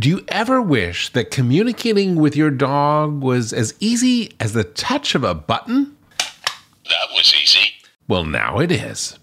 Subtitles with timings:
[0.00, 5.14] Do you ever wish that communicating with your dog was as easy as the touch
[5.14, 5.94] of a button?
[6.18, 7.72] That was easy.
[8.08, 9.18] Well, now it is.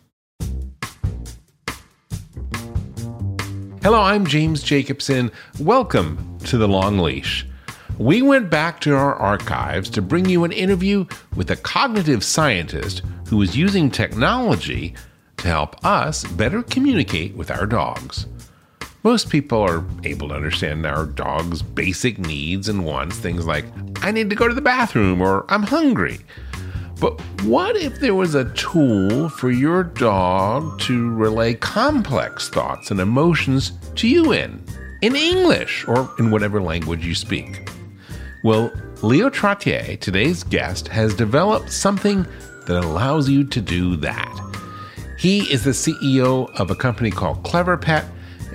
[3.82, 5.32] Hello, I'm James Jacobson.
[5.60, 7.48] Welcome to The Long Leash.
[7.98, 13.02] We went back to our archives to bring you an interview with a cognitive scientist
[13.30, 14.94] who is using technology
[15.38, 18.28] to help us better communicate with our dogs.
[19.08, 23.64] Most people are able to understand our dog's basic needs and wants, things like,
[24.02, 26.20] I need to go to the bathroom or I'm hungry.
[27.00, 33.00] But what if there was a tool for your dog to relay complex thoughts and
[33.00, 34.62] emotions to you in,
[35.02, 37.70] in English or in whatever language you speak?
[38.44, 42.24] Well, Leo Trottier, today's guest, has developed something
[42.66, 44.34] that allows you to do that.
[45.18, 48.04] He is the CEO of a company called Clever Pet,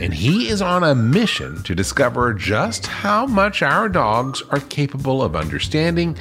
[0.01, 5.23] and he is on a mission to discover just how much our dogs are capable
[5.23, 6.16] of understanding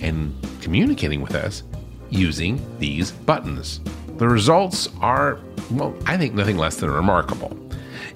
[0.00, 1.62] and communicating with us
[2.10, 3.80] using these buttons.
[4.18, 5.38] The results are,
[5.70, 7.56] well, I think nothing less than remarkable.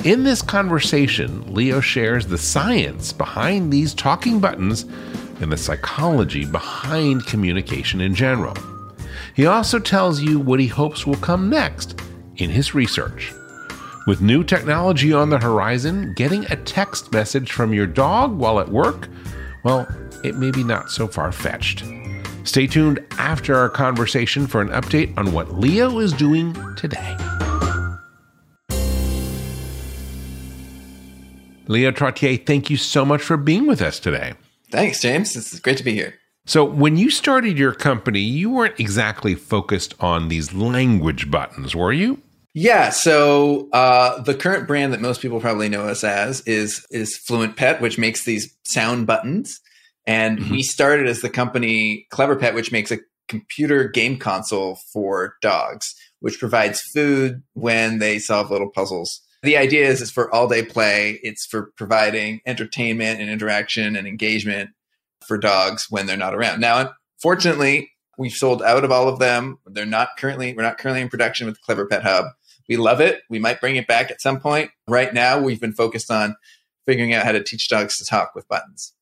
[0.04, 4.82] In this conversation, Leo shares the science behind these talking buttons
[5.40, 8.56] and the psychology behind communication in general.
[9.34, 12.00] He also tells you what he hopes will come next
[12.36, 13.32] in his research.
[14.06, 18.68] With new technology on the horizon, getting a text message from your dog while at
[18.68, 19.08] work,
[19.64, 19.84] well,
[20.22, 21.82] it may be not so far fetched.
[22.44, 27.16] Stay tuned after our conversation for an update on what Leo is doing today.
[31.66, 34.34] Leo Trottier, thank you so much for being with us today.
[34.70, 35.34] Thanks, James.
[35.34, 36.14] It's great to be here.
[36.44, 41.92] So, when you started your company, you weren't exactly focused on these language buttons, were
[41.92, 42.22] you?
[42.58, 42.88] Yeah.
[42.88, 47.54] So, uh, the current brand that most people probably know us as is is Fluent
[47.54, 49.60] Pet, which makes these sound buttons.
[50.06, 50.52] And mm-hmm.
[50.52, 55.94] we started as the company Clever Pet, which makes a computer game console for dogs,
[56.20, 59.20] which provides food when they solve little puzzles.
[59.42, 61.20] The idea is it's for all day play.
[61.22, 64.70] It's for providing entertainment and interaction and engagement
[65.26, 66.60] for dogs when they're not around.
[66.62, 69.58] Now, fortunately, we've sold out of all of them.
[69.66, 72.24] They're not currently we're not currently in production with Clever Pet Hub.
[72.68, 73.22] We love it.
[73.30, 74.70] We might bring it back at some point.
[74.88, 76.36] Right now, we've been focused on
[76.86, 78.92] figuring out how to teach dogs to talk with buttons.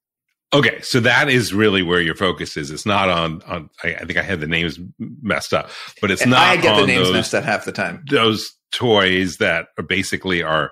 [0.53, 2.71] Okay, so that is really where your focus is.
[2.71, 3.71] It's not on on.
[3.83, 5.71] I, I think I had the names messed up,
[6.01, 6.43] but it's and not.
[6.43, 8.05] I get the names those, messed up half the time.
[8.09, 10.71] Those toys that are basically are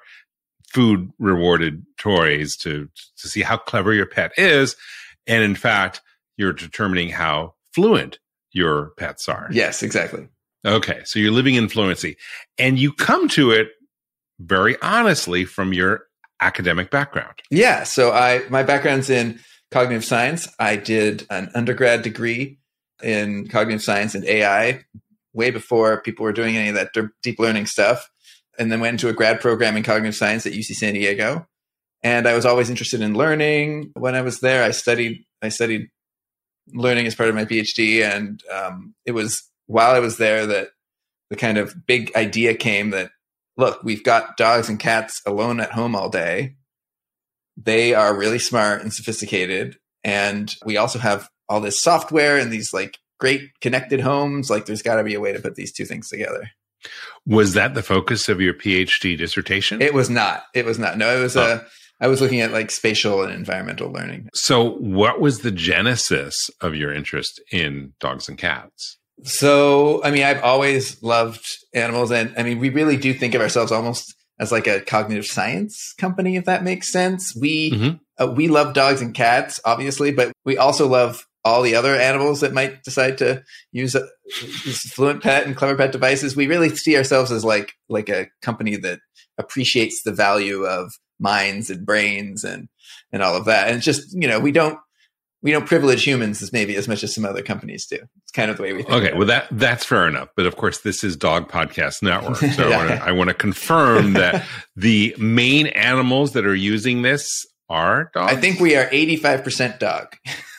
[0.72, 4.76] food rewarded toys to to see how clever your pet is,
[5.26, 6.00] and in fact,
[6.36, 8.20] you're determining how fluent
[8.52, 9.48] your pets are.
[9.50, 10.28] Yes, exactly.
[10.65, 12.17] Okay, so you're living in fluency,
[12.59, 13.69] and you come to it
[14.39, 16.05] very honestly from your
[16.41, 17.34] academic background.
[17.50, 19.41] Yeah, so I my background's in
[19.71, 20.49] cognitive science.
[20.59, 22.59] I did an undergrad degree
[23.03, 24.84] in cognitive science and AI
[25.33, 26.93] way before people were doing any of that
[27.23, 28.09] deep learning stuff.
[28.59, 31.47] And then went into a grad program in cognitive science at UC San Diego.
[32.03, 33.93] And I was always interested in learning.
[33.94, 35.89] When I was there, I studied I studied
[36.69, 40.69] learning as part of my PhD, and um, it was while I was there that
[41.31, 43.11] the kind of big idea came that
[43.56, 46.56] look, we've got dogs and cats alone at home all day
[47.56, 49.77] they are really smart and sophisticated.
[50.05, 54.50] And we also have all this software and these like great connected homes.
[54.50, 56.50] Like there's got to be a way to put these two things together.
[57.27, 59.81] Was that the focus of your PhD dissertation?
[59.81, 60.44] It was not.
[60.55, 60.99] It was not.
[60.99, 61.43] No, it was oh.
[61.43, 61.67] a.
[62.05, 64.29] I was looking at like spatial and environmental learning.
[64.34, 68.99] So, what was the genesis of your interest in dogs and cats?
[69.25, 73.41] So, I mean, I've always loved animals, and I mean, we really do think of
[73.41, 77.34] ourselves almost as like a cognitive science company, if that makes sense.
[77.37, 78.23] We mm-hmm.
[78.23, 82.41] uh, we love dogs and cats, obviously, but we also love all the other animals
[82.41, 83.43] that might decide to
[83.73, 84.06] use, a,
[84.65, 86.37] use Fluent Pet and Clever Pet devices.
[86.37, 89.00] We really see ourselves as like like a company that
[89.39, 92.69] appreciates the value of minds and brains and
[93.12, 93.69] and all of that.
[93.69, 94.79] And just you know, we don't
[95.43, 97.99] we don't privilege humans as maybe as much as some other companies do.
[98.23, 98.94] It's kind of the way we think.
[98.94, 100.29] Okay, well that that's fair enough.
[100.37, 103.03] But of course, this is Dog Podcast Network, so yeah.
[103.05, 104.47] I want to confirm that
[104.77, 108.33] the main animals that are using this are dogs.
[108.33, 110.17] I think we are eighty five percent dog.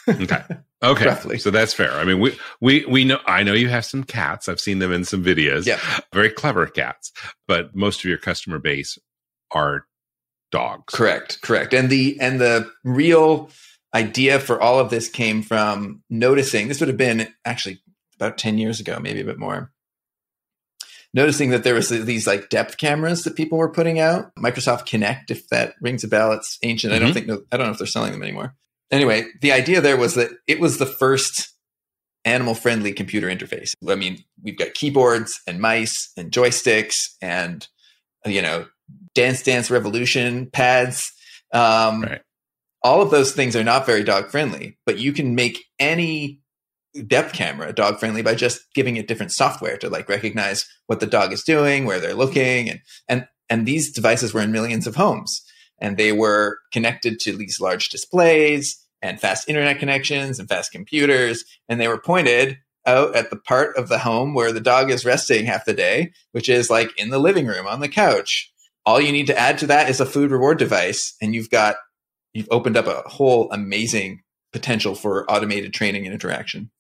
[0.08, 0.44] okay.
[0.84, 1.06] Okay.
[1.06, 1.40] Roughly.
[1.40, 1.94] So that's fair.
[1.94, 4.50] I mean, we, we, we know, I know you have some cats.
[4.50, 5.66] I've seen them in some videos.
[5.66, 5.80] Yeah.
[6.14, 7.12] Very clever cats,
[7.48, 8.98] but most of your customer base
[9.52, 9.86] are
[10.52, 10.94] dogs.
[10.94, 11.42] Correct.
[11.42, 11.74] Correct.
[11.74, 13.50] And the, and the real,
[13.94, 17.82] idea for all of this came from noticing this would have been actually
[18.16, 19.72] about 10 years ago, maybe a bit more.
[21.14, 24.34] noticing that there was these like depth cameras that people were putting out.
[24.36, 26.92] Microsoft Kinect, if that rings a bell, it's ancient.
[26.94, 27.04] Mm-hmm.
[27.04, 28.56] I don't think I don't know if they're selling them anymore.
[28.92, 31.50] Anyway, the idea there was that it was the first
[32.26, 33.74] animal friendly computer interface.
[33.88, 37.68] I mean, we've got keyboards and mice and joysticks and
[38.26, 38.66] you know,
[39.14, 41.12] Dance Dance Revolution pads.
[41.54, 42.22] Um, right.
[42.84, 46.42] All of those things are not very dog friendly, but you can make any
[47.08, 51.08] depth camera dog friendly by just giving it different software to like recognize what the
[51.08, 54.96] dog is doing, where they're looking, and and and these devices were in millions of
[54.96, 55.44] homes,
[55.80, 61.44] and they were connected to these large displays and fast internet connections and fast computers,
[61.68, 65.06] and they were pointed out at the part of the home where the dog is
[65.06, 68.52] resting half the day, which is like in the living room on the couch.
[68.86, 71.76] All you need to add to that is a food reward device, and you've got
[72.34, 74.22] you've opened up a whole amazing
[74.52, 76.72] potential for automated training and interaction.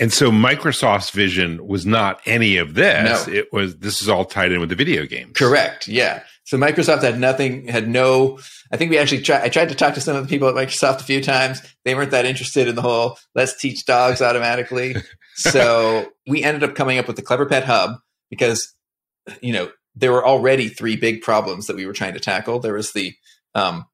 [0.00, 3.26] And so Microsoft's vision was not any of this.
[3.26, 3.32] No.
[3.32, 5.36] It was this is all tied in with the video games.
[5.36, 5.88] Correct.
[5.88, 6.22] Yeah.
[6.44, 8.38] So Microsoft had nothing, had no.
[8.72, 9.42] I think we actually tried.
[9.42, 11.60] I tried to talk to some of the people at Microsoft a few times.
[11.84, 14.96] They weren't that interested in the whole "let's teach dogs automatically."
[15.34, 17.98] so we ended up coming up with the Clever Pet Hub
[18.30, 18.74] because
[19.42, 22.60] you know there were already three big problems that we were trying to tackle.
[22.60, 23.14] There was the
[23.54, 23.84] um,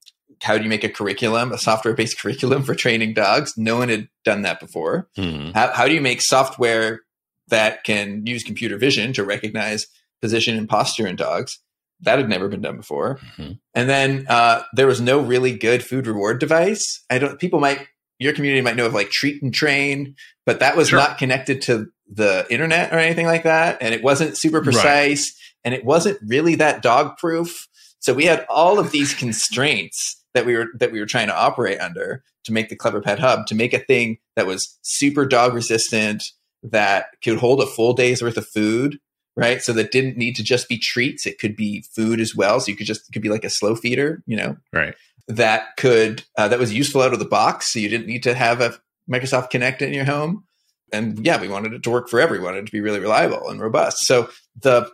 [0.44, 3.54] how do you make a curriculum, a software based curriculum for training dogs?
[3.56, 5.08] No one had done that before.
[5.16, 5.52] Mm-hmm.
[5.52, 7.00] How, how do you make software
[7.48, 9.86] that can use computer vision to recognize
[10.20, 11.58] position and posture in dogs?
[12.00, 13.16] That had never been done before.
[13.16, 13.52] Mm-hmm.
[13.72, 17.02] And then uh, there was no really good food reward device.
[17.08, 17.40] I don't.
[17.40, 17.86] People might
[18.18, 20.14] your community might know of like Treat and Train,
[20.44, 20.98] but that was sure.
[20.98, 25.64] not connected to the internet or anything like that, and it wasn't super precise, right.
[25.64, 27.66] and it wasn't really that dog proof.
[28.00, 31.36] So we had all of these constraints that we were that we were trying to
[31.36, 35.24] operate under to make the Clever Pet Hub to make a thing that was super
[35.24, 36.22] dog resistant
[36.62, 38.98] that could hold a full day's worth of food
[39.36, 39.62] right?
[39.62, 41.26] So that didn't need to just be treats.
[41.26, 42.60] It could be food as well.
[42.60, 44.56] So you could just it could be like a slow feeder you know?
[44.72, 44.94] Right.
[45.28, 48.34] That could uh, that was useful out of the box so you didn't need to
[48.34, 48.78] have a
[49.10, 50.44] microsoft Kinect in your home.
[50.92, 53.60] And yeah we wanted it to work for everyone and to be really reliable and
[53.60, 54.06] robust.
[54.06, 54.28] So
[54.60, 54.90] the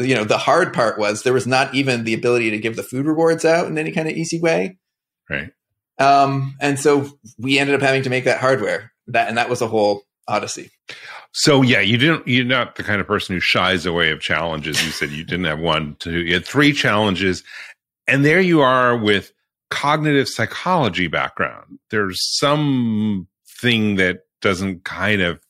[0.00, 2.82] you know the hard part was there was not even the ability to give the
[2.82, 4.78] food rewards out in any kind of easy way.
[5.28, 5.52] Right.
[5.98, 7.08] Um, and so
[7.38, 8.92] we ended up having to make that hardware.
[9.08, 10.70] That and that was a whole odyssey.
[11.32, 14.84] So yeah you didn't you're not the kind of person who shies away of challenges.
[14.84, 17.42] You said you didn't have one two you had three challenges.
[18.06, 19.32] And there you are with
[19.70, 21.78] cognitive psychology background.
[21.90, 23.28] There's some
[23.60, 25.40] thing that doesn't kind of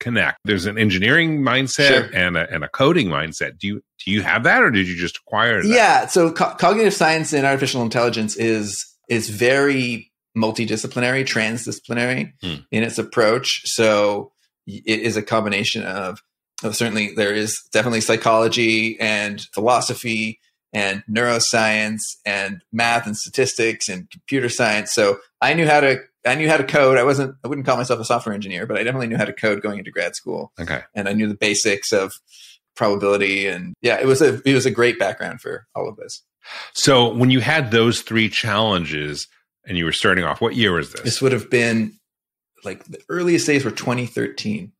[0.00, 0.38] connect.
[0.44, 2.10] There's an engineering mindset sure.
[2.12, 3.58] and a, and a coding mindset.
[3.58, 5.68] Do you do you have that, or did you just acquire that?
[5.68, 6.06] Yeah.
[6.06, 12.62] So co- cognitive science and artificial intelligence is is very multidisciplinary, transdisciplinary hmm.
[12.70, 13.62] in its approach.
[13.64, 14.32] So
[14.66, 16.22] it is a combination of
[16.62, 20.40] certainly there is definitely psychology and philosophy
[20.72, 24.92] and neuroscience and math and statistics and computer science.
[24.92, 26.98] So I knew how to I knew how to code.
[26.98, 29.32] I wasn't I wouldn't call myself a software engineer, but I definitely knew how to
[29.32, 30.52] code going into grad school.
[30.58, 30.82] Okay.
[30.94, 32.14] And I knew the basics of
[32.76, 36.22] probability and yeah, it was a it was a great background for all of this.
[36.74, 39.28] So when you had those three challenges
[39.66, 41.02] and you were starting off, what year was this?
[41.02, 41.98] This would have been
[42.64, 44.72] like the earliest days were 2013.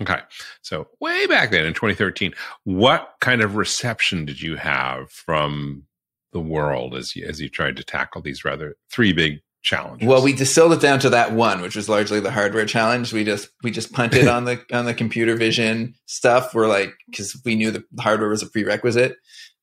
[0.00, 0.20] Okay.
[0.62, 2.34] So way back then in 2013,
[2.64, 5.84] what kind of reception did you have from
[6.32, 10.06] the world as you, as you tried to tackle these rather three big challenges?
[10.06, 13.12] Well, we distilled it down to that one, which was largely the hardware challenge.
[13.12, 16.54] We just we just punted on the on the computer vision stuff.
[16.54, 19.16] We're like because we knew the hardware was a prerequisite.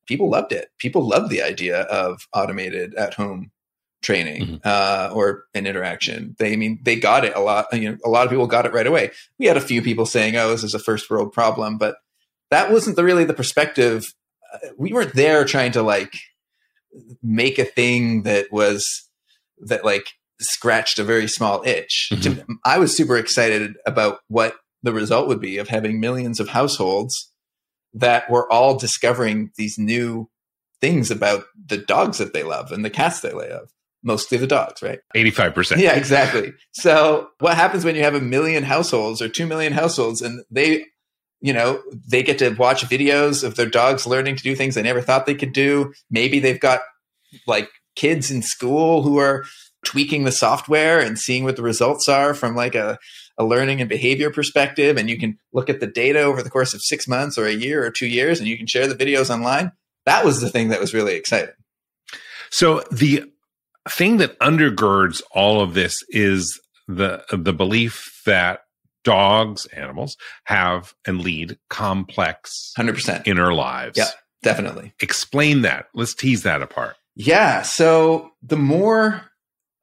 [0.07, 0.69] People loved it.
[0.79, 3.51] People loved the idea of automated at home
[4.01, 4.55] training mm-hmm.
[4.63, 6.35] uh, or an interaction.
[6.39, 7.67] They I mean they got it a lot.
[7.73, 9.11] You know, a lot of people got it right away.
[9.37, 11.97] We had a few people saying, "Oh, this is a first world problem," but
[12.49, 14.13] that wasn't the, really the perspective.
[14.51, 16.15] Uh, we weren't there trying to like
[17.21, 19.08] make a thing that was
[19.61, 20.07] that like
[20.41, 22.09] scratched a very small itch.
[22.11, 22.53] Mm-hmm.
[22.63, 27.31] I was super excited about what the result would be of having millions of households
[27.93, 30.29] that were all discovering these new
[30.79, 33.69] things about the dogs that they love and the cats they love
[34.03, 34.99] mostly the dogs, right?
[35.15, 35.77] 85%.
[35.77, 36.53] Yeah, exactly.
[36.71, 40.85] So what happens when you have a million households or 2 million households and they,
[41.41, 44.81] you know, they get to watch videos of their dogs learning to do things they
[44.81, 45.93] never thought they could do.
[46.09, 46.81] Maybe they've got
[47.45, 47.69] like
[47.99, 49.43] kids in school who are
[49.85, 52.97] tweaking the software and seeing what the results are from like a,
[53.37, 54.97] a learning and behavior perspective.
[54.97, 57.51] And you can look at the data over the course of six months or a
[57.53, 59.73] year or two years and you can share the videos online.
[60.05, 61.53] That was the thing that was really exciting.
[62.49, 63.25] So the
[63.89, 68.61] thing that undergirds all of this is the the belief that
[69.03, 73.27] dogs, animals have and lead complex 100%.
[73.27, 73.97] inner lives.
[73.97, 74.07] Yeah.
[74.41, 74.93] Definitely.
[75.01, 75.87] Explain that.
[75.93, 76.95] Let's tease that apart.
[77.15, 77.63] Yeah.
[77.63, 79.23] So the more,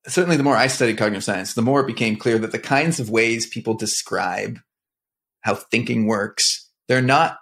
[0.07, 2.99] certainly the more I studied cognitive science, the more it became clear that the kinds
[3.01, 4.59] of ways people describe
[5.43, 7.39] how thinking works, they're not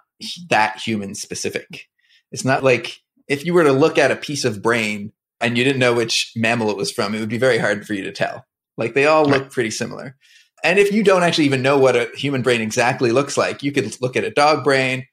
[0.49, 1.87] that human specific.
[2.31, 5.63] It's not like if you were to look at a piece of brain and you
[5.63, 8.11] didn't know which mammal it was from, it would be very hard for you to
[8.11, 8.45] tell.
[8.77, 10.15] Like they all look pretty similar.
[10.63, 13.71] And if you don't actually even know what a human brain exactly looks like, you
[13.71, 15.07] could look at a dog brain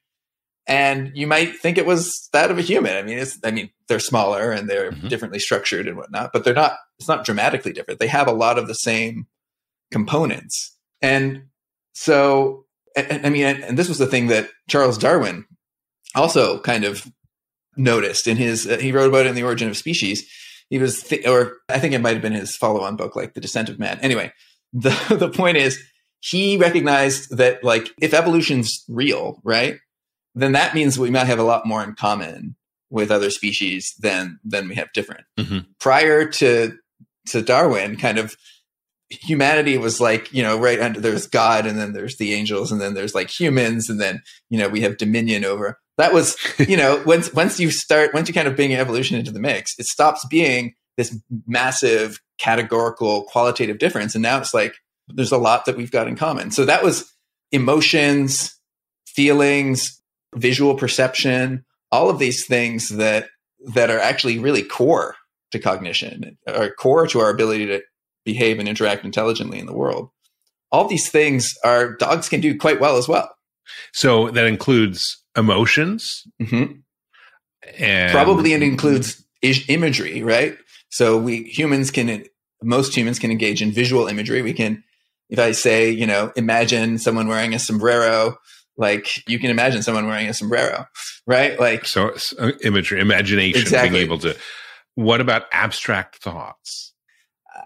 [0.67, 2.95] and you might think it was that of a human.
[2.95, 5.09] I mean, it's, I mean, they're smaller and they're Mhm.
[5.09, 7.99] differently structured and whatnot, but they're not, it's not dramatically different.
[7.99, 9.27] They have a lot of the same
[9.91, 10.75] components.
[11.01, 11.43] And
[11.93, 12.65] so,
[12.97, 15.45] I mean, and, this was the thing that Charles Darwin
[16.15, 17.07] also kind of
[17.75, 20.23] noticed in his, uh, he wrote about it in The Origin of Species.
[20.69, 23.33] He was, th- or I think it might have been his follow on book, like
[23.33, 23.99] The Descent of Man.
[24.01, 24.31] Anyway,
[24.73, 25.79] the, the point is,
[26.19, 29.77] he recognized that, like, if evolution's real, right,
[30.35, 32.55] then that means we might have a lot more in common
[32.89, 35.25] with other species than than we have different.
[35.39, 35.65] Mhm.
[35.79, 36.77] Prior to
[37.27, 38.35] to Darwin, kind of
[39.09, 42.81] humanity was like you know right under there's God and then there's the angels and
[42.81, 46.35] then there's like humans and then you know we have dominion over that was
[46.67, 49.77] you know once once you start once you kind of bring evolution into the mix,
[49.77, 54.75] it stops being this massive categorical qualitative difference and now it's like
[55.07, 56.49] there's a lot that we've got in common.
[56.51, 57.11] So that was
[57.51, 58.57] emotions,
[59.05, 60.01] feelings,
[60.35, 63.27] visual perception, all of these things that
[63.73, 65.15] that are actually really core
[65.51, 67.81] to cognition, are core to our ability to
[68.25, 70.09] behave and interact intelligently in the world.
[70.71, 73.29] All these things our dogs can do quite well as well.
[73.93, 76.81] So that includes emotions Mhm.
[77.77, 80.57] and Probably it includes is- imagery, right?
[80.89, 82.25] So we humans can
[82.61, 84.41] most humans can engage in visual imagery.
[84.41, 84.83] We can
[85.29, 88.37] if I say, you know, imagine someone wearing a sombrero,
[88.77, 90.85] like you can imagine someone wearing a sombrero,
[91.27, 91.59] right?
[91.59, 93.89] Like so, so uh, imagery, imagination, Exactly.
[93.89, 94.35] being able to.
[94.95, 96.93] What about abstract thoughts?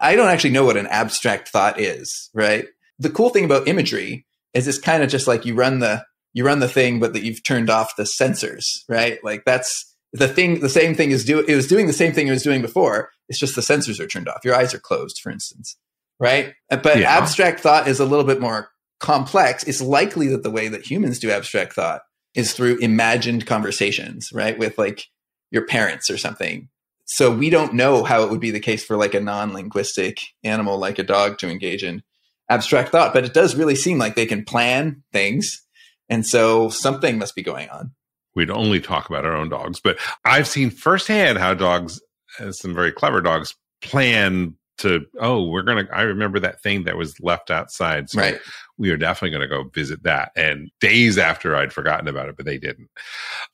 [0.00, 2.66] I don't actually know what an abstract thought is, right?
[2.98, 6.44] The cool thing about imagery is it's kind of just like you run the you
[6.44, 9.18] run the thing, but that you've turned off the sensors, right?
[9.24, 10.60] Like that's the thing.
[10.60, 13.10] The same thing is do it was doing the same thing it was doing before.
[13.28, 14.44] It's just the sensors are turned off.
[14.44, 15.76] Your eyes are closed, for instance,
[16.20, 16.54] right?
[16.70, 17.16] Uh, but Yeah.
[17.16, 18.70] abstract thought is a little bit more
[19.00, 19.64] complex.
[19.64, 22.02] It's likely that the way that humans do abstract thought
[22.34, 24.58] is through imagined conversations, right?
[24.58, 25.06] With like
[25.50, 26.68] your parents or something.
[27.04, 30.78] So we don't know how it would be the case for like a non-linguistic animal
[30.78, 32.02] like a dog to engage in
[32.50, 35.62] abstract thought, but it does really seem like they can plan things.
[36.08, 37.92] And so something must be going on.
[38.34, 42.00] We'd only talk about our own dogs, but I've seen firsthand how dogs,
[42.38, 45.06] uh, some very clever dogs, plan to.
[45.20, 45.88] Oh, we're gonna.
[45.92, 48.40] I remember that thing that was left outside, so right.
[48.78, 50.30] We are definitely going to go visit that.
[50.36, 52.88] And days after I'd forgotten about it, but they didn't.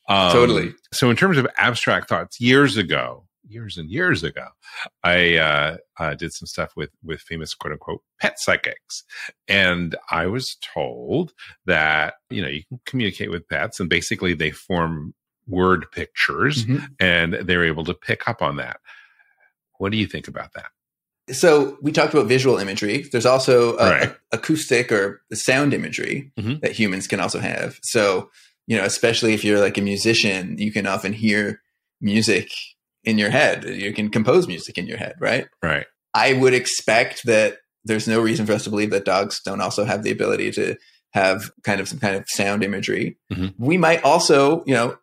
[0.09, 0.75] Um, Totally.
[0.93, 4.47] So, in terms of abstract thoughts, years ago, years and years ago,
[5.02, 9.02] I uh, uh, did some stuff with with famous quote unquote pet psychics,
[9.49, 11.33] and I was told
[11.66, 15.14] that you know you can communicate with pets, and basically they form
[15.47, 16.87] word pictures, Mhm.
[16.99, 18.81] and they're able to pick up on that.
[19.78, 20.71] What do you think about that?
[21.31, 23.07] So we talked about visual imagery.
[23.11, 24.16] There's also uh, Right.
[24.33, 26.61] acoustic or sound imagery Mhm.
[26.61, 27.78] that humans can also have.
[27.83, 28.31] So,
[28.66, 31.61] you know, especially if you're like a musician, you can often hear
[32.00, 32.50] music
[33.04, 33.64] in your head.
[33.64, 35.47] You can compose music in your head, right?
[35.62, 35.87] Right.
[36.12, 39.85] I would expect that there's no reason for us to believe that dogs don't also
[39.85, 40.76] have the ability to
[41.12, 43.16] have kind of some kind of sound imagery.
[43.33, 43.54] Mhm.
[43.59, 44.97] We might also, you know,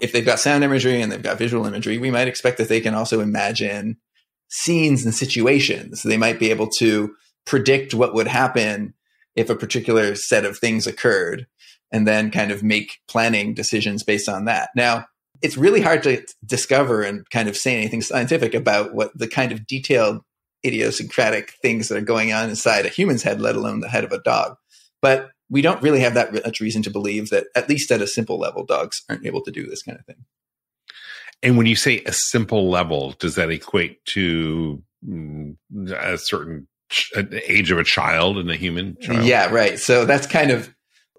[0.00, 2.80] if they've got sound imagery and they've got visual imagery, we might expect that they
[2.80, 3.96] can also imagine
[4.48, 6.02] scenes and situations.
[6.02, 8.94] They might be able to predict what would happen
[9.34, 11.46] if a particular set of things occurred
[11.92, 14.70] and then kind of make planning decisions based on that.
[14.74, 15.06] Now,
[15.42, 19.52] it's really hard to discover and kind of say anything scientific about what the kind
[19.52, 20.22] of detailed
[20.64, 24.12] idiosyncratic things that are going on inside a human's head, let alone the head of
[24.12, 24.56] a dog.
[25.02, 28.06] But we don't really have that much reason to believe that, at least at a
[28.06, 30.24] simple level, dogs aren't able to do this kind of thing.
[31.42, 35.56] And when you say a simple level, does that equate to mm,
[35.90, 36.66] a certain
[37.46, 39.24] age of a child and a human child?
[39.24, 39.78] Yeah, right.
[39.78, 40.74] So that's kind of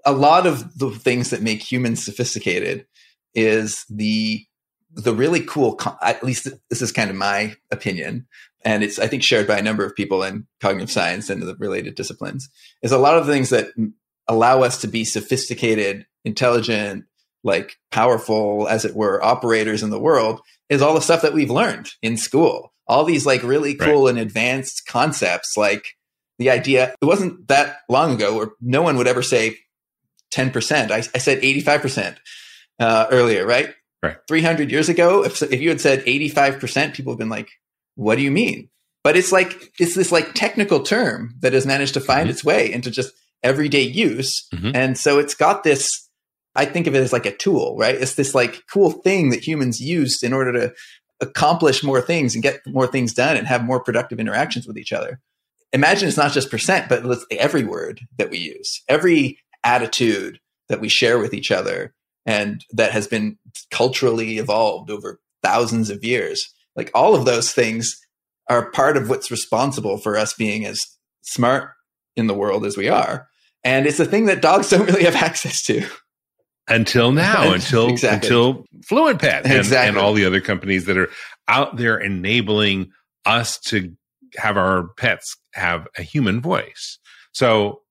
[0.05, 2.87] a lot of the things that make humans sophisticated
[3.33, 4.45] is the
[4.93, 8.25] the really cool at least this is kind of my opinion
[8.63, 11.55] and it's i think shared by a number of people in cognitive science and the
[11.59, 12.49] related disciplines
[12.81, 13.67] is a lot of the things that
[14.27, 17.03] allow us to be sophisticated intelligent
[17.43, 21.49] like powerful as it were operators in the world is all the stuff that we've
[21.51, 25.97] learned in school all these like really cool and advanced concepts like
[26.39, 29.57] the idea, it wasn't that long ago where no one would ever say
[30.31, 30.91] 10%.
[30.91, 32.17] I, I said 85%
[32.79, 33.73] uh, earlier, right?
[34.03, 34.17] Right.
[34.27, 37.49] 300 years ago, if, if you had said 85%, people have been like,
[37.95, 38.69] what do you mean?
[39.03, 42.31] But it's like, it's this like technical term that has managed to find Mhm.
[42.31, 44.47] its way into just everyday use.
[44.53, 44.75] Mhm.
[44.75, 46.06] And so it's got this,
[46.57, 47.95] I think of it as like a tool, right?
[47.95, 50.73] It's this like cool thing that humans use in order to
[51.21, 54.91] accomplish more things and get more things done and have more productive interactions with each
[54.91, 55.19] other.
[55.71, 60.89] Imagine it's not just percent, but every word that we use, every attitude that we
[60.89, 61.93] share with each other
[62.25, 63.37] and that has been
[63.69, 66.53] culturally evolved over thousands of years.
[66.75, 67.99] Like all of those things
[68.49, 70.85] are part of what's responsible for us being as
[71.21, 71.71] smart
[72.15, 73.27] in the world as we are.
[73.63, 75.85] And it's a thing that dogs don't really have access to.
[76.67, 78.27] Until now, until Exactly.
[78.27, 79.87] until Fluent Pet and, Exactly.
[79.89, 81.09] and all the other companies that are
[81.47, 82.91] out there enabling
[83.25, 83.93] us to
[84.37, 86.99] have our pets have a human voice.
[87.33, 87.81] So,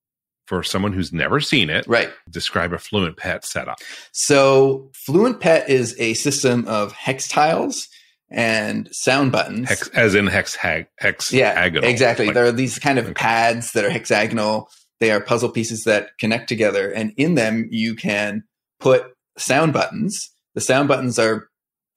[0.47, 2.09] for someone who's never seen it, Right.
[2.31, 3.79] describe a Fluent Pet setup.
[4.13, 7.89] So Fluent Pet is a system of hex tiles
[8.31, 9.69] and sound buttons.
[9.69, 11.91] Hex, as in hex hag, hex yeah, hexagonal.
[11.91, 12.27] exactly.
[12.27, 13.15] Like- there are these kind of Okay.
[13.15, 14.69] pads that are hexagonal.
[15.01, 18.45] They are puzzle pieces that connect together, and in them you can
[18.81, 19.05] put
[19.39, 20.31] sound buttons.
[20.55, 21.49] The sound buttons are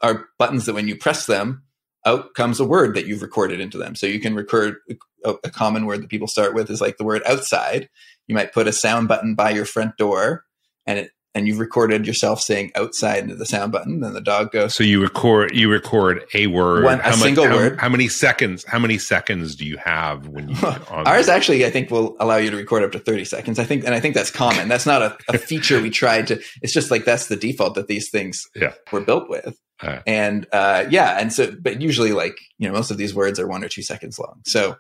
[0.02, 1.64] are buttons that when you press them,
[2.06, 3.96] out comes a word that you've recorded into them.
[3.96, 4.78] So you can record
[5.26, 7.90] a, a common word that people start with is like the word outside.
[8.28, 10.46] You might put a sound button by your front door,
[10.86, 14.00] and it and you've recorded yourself saying outside into the sound button.
[14.00, 14.76] Then the dog goes.
[14.76, 17.80] So you record you record a word, One- a mu- single how, word.
[17.80, 18.66] How many seconds?
[18.68, 20.56] How many seconds do you have when you?
[20.66, 23.60] on Ours actually, I think, will allow you to record up to 30 seconds.
[23.60, 24.68] I think, and I think that's common.
[24.68, 27.88] That's not a, a feature we tried to, it's just like that's the default that
[27.88, 28.74] these things Yeah.
[28.92, 29.56] were built with.
[29.82, 30.00] Uh.
[30.06, 33.48] and uh, yeah, and so, but usually, like, you know, most of these words are
[33.48, 34.42] one or two seconds long.
[34.46, 34.76] So,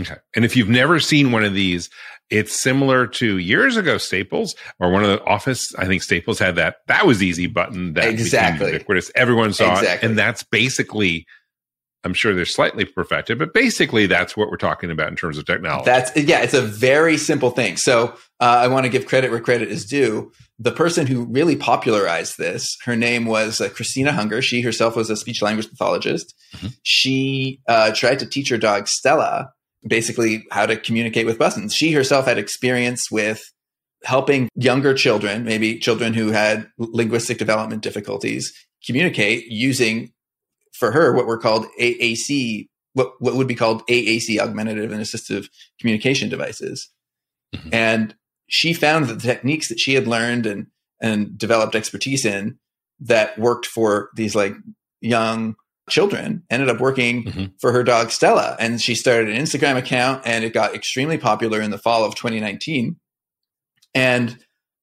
[0.00, 0.16] Okay.
[0.34, 1.88] And if you've never seen one of these,
[2.30, 5.72] it's similar to years ago Staples or one of the office.
[5.76, 6.76] I think Staples had that.
[6.88, 8.58] That was easy button that Exactly.
[8.66, 9.10] became ubiquitous.
[9.14, 10.06] Everyone saw Exactly.
[10.06, 11.26] it, and that's basically.
[12.06, 15.46] I'm sure they're slightly perfected, but basically that's what we're talking about in terms of
[15.46, 15.86] technology.
[15.86, 17.78] That's yeah, it's a very simple thing.
[17.78, 18.08] So
[18.40, 20.30] uh, I want to give credit where credit is due.
[20.58, 24.42] The person who really popularized this, her name was uh, Christina Hunger.
[24.42, 26.34] She herself was a speech language pathologist.
[26.56, 26.76] Mhm.
[26.82, 29.53] She uh, tried to teach her dog Stella
[29.86, 31.74] basically how to communicate with buttons.
[31.74, 33.52] She herself had experience with
[34.04, 38.52] helping younger children, maybe children who had linguistic development difficulties,
[38.84, 40.12] communicate using,
[40.72, 45.48] for her, what were called AAC, what, what would be called AAC, augmentative and assistive
[45.80, 46.90] communication devices.
[47.54, 47.72] Mhm.
[47.72, 48.14] And
[48.46, 50.66] she found that the techniques that she had learned and,
[51.00, 52.58] and developed expertise in
[53.00, 54.54] that worked for these like
[55.00, 55.56] young
[55.90, 57.52] children ended up working Mhm.
[57.60, 58.56] for her dog Stella.
[58.58, 62.14] And she started an Instagram account and it got extremely popular in the fall of
[62.14, 62.96] 2019.
[63.94, 64.38] And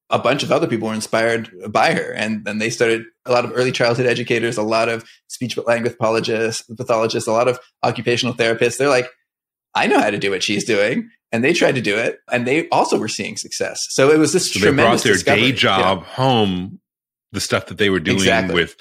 [0.09, 2.11] a bunch of other people were inspired by her.
[2.11, 5.93] And then they started a lot of early childhood educators, a lot of speech language
[5.97, 8.77] pathologists, pathologists, a lot of occupational therapists.
[8.77, 9.09] They're like,
[9.73, 11.09] I know how to do what she's doing.
[11.31, 12.19] And they tried to do it.
[12.29, 13.79] And they also were seeing success.
[13.91, 15.41] So it was this so they brought tremendous their discovery.
[15.43, 15.53] day Yeah.
[15.53, 16.81] job home,
[17.31, 18.53] the stuff that they were doing Exactly.
[18.53, 18.75] with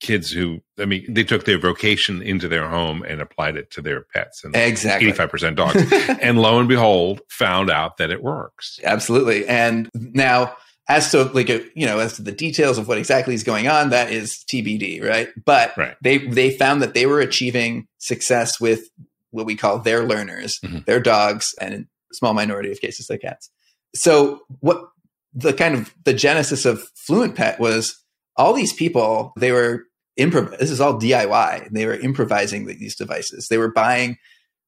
[0.00, 3.82] kids who, I mean, they took their vocation into their home and applied it to
[3.82, 5.12] their pets and Exactly.
[5.12, 5.92] 85% dogs.
[6.22, 8.78] and lo and behold, found out that it works.
[8.84, 9.46] Absolutely.
[9.46, 10.56] And now,
[10.88, 13.68] as to like a, you know, as to the details of what exactly is going
[13.68, 15.28] on, that is TBD, right?
[15.44, 15.96] But Right.
[16.02, 18.88] they they found that they were achieving success with
[19.30, 20.86] what we call their learners, Mhm.
[20.86, 23.50] their dogs, and in small minority of cases, their cats.
[23.94, 24.80] So what
[25.34, 28.02] the kind of the genesis of Fluent Pet was
[28.36, 29.84] all these people, they were
[30.18, 30.58] improv.
[30.58, 31.66] This is all DIY.
[31.66, 33.48] And They were improvising these devices.
[33.48, 34.16] They were buying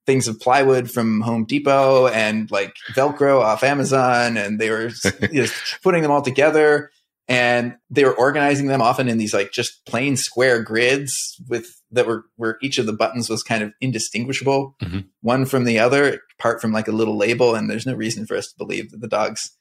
[0.06, 4.90] things of plywood from Home Depot and like Velcro off Amazon, and they were
[5.32, 5.46] know,
[5.82, 6.90] putting them all together.
[7.28, 12.06] And they were organizing them often in these like just plain square grids with that
[12.06, 15.04] were where each of the buttons was kind of indistinguishable Mhm.
[15.20, 17.54] one from the other, apart from like a little label.
[17.54, 19.52] And there's no reason for us to believe that the dogs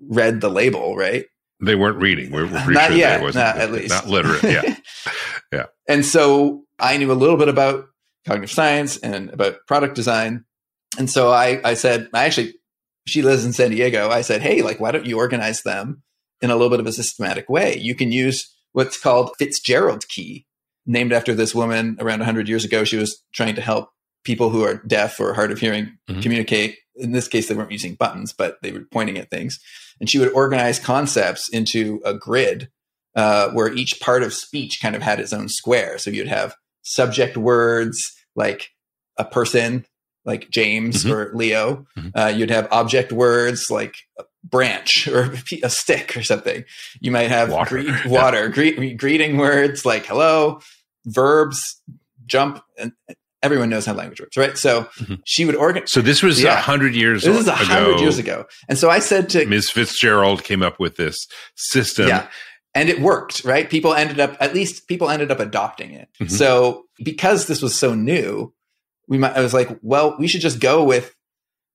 [0.00, 1.26] read the label, right?
[1.60, 2.30] They weren't reading.
[2.32, 3.90] We're, we're pretty not sure yet, they wasn't not at least.
[3.90, 4.42] not literate.
[4.44, 4.76] Yeah.
[5.52, 5.66] Yeah.
[5.88, 7.86] And so I knew a little bit about
[8.26, 10.44] cognitive science and about product design.
[10.98, 12.54] And so I, I said, I actually,
[13.06, 14.10] she lives in San Diego.
[14.10, 16.02] I said, hey, like, why don't you organize them
[16.42, 17.78] in a little bit of a systematic way?
[17.78, 20.46] You can use what's called Fitzgerald key,
[20.86, 22.84] named after this woman around 100 years ago.
[22.84, 23.90] She was trying to help
[24.24, 26.22] people who are deaf or hard of hearing Mhm.
[26.22, 26.76] communicate.
[26.96, 29.58] In this case, they weren't using buttons, but they were pointing at things.
[30.00, 32.68] And she would organize concepts into a grid
[33.16, 35.98] uh, where each part of speech kind of had its own square.
[35.98, 37.98] So you'd have subject words
[38.36, 38.68] like
[39.16, 39.84] a person,
[40.24, 41.10] like James Mhm.
[41.10, 41.86] or Leo.
[41.98, 42.12] Mhm.
[42.14, 46.64] Uh, you'd have object words like a branch or a stick or something.
[47.00, 47.84] You might have Water.
[48.06, 50.60] water, gre- greeting words like hello,
[51.06, 51.80] verbs,
[52.26, 52.92] jump, and
[53.42, 54.58] everyone knows how language works, right?
[54.58, 55.20] So Mhm.
[55.24, 55.90] she would organize.
[55.92, 56.60] So this was a Yeah.
[56.60, 59.70] hundred years This is a hundred years ago, and so I said to Ms.
[59.70, 61.16] Fitzgerald came up with this
[61.56, 62.08] system.
[62.08, 62.26] yeah,
[62.74, 63.68] and it worked, right?
[63.68, 66.08] People ended up at least people ended up adopting it.
[66.20, 66.30] Mhm.
[66.30, 68.52] So because this was so new,
[69.08, 69.36] we might.
[69.36, 71.14] I was like, well, we should just go with.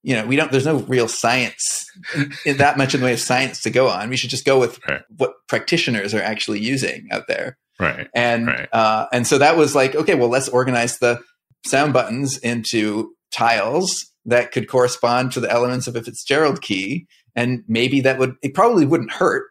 [0.06, 0.51] You know, we don't.
[0.51, 3.88] There's no real science in, in that much in the way of science to go
[3.88, 4.10] on.
[4.10, 5.01] We should just go with Right.
[5.17, 7.58] what practitioners are actually using out there.
[7.79, 8.08] Right.
[8.13, 8.69] and Right.
[8.71, 11.19] uh, and so that was like okay well let's organize the
[11.65, 17.63] sound buttons into tiles that could correspond to the elements of a fitzgerald key and
[17.67, 19.50] maybe that would it probably wouldn't hurt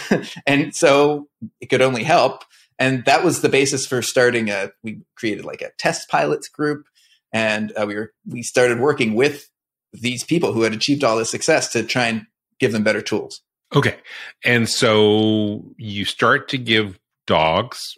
[0.46, 1.28] and so
[1.60, 2.44] it could only help
[2.78, 6.86] and that was the basis for starting a we created like a test pilots group
[7.32, 9.50] and uh, we were we started working with
[9.92, 12.26] these people who had achieved all this success to try and
[12.58, 13.42] give them better tools
[13.74, 13.96] Okay.
[14.44, 17.94] And so you start to give dogs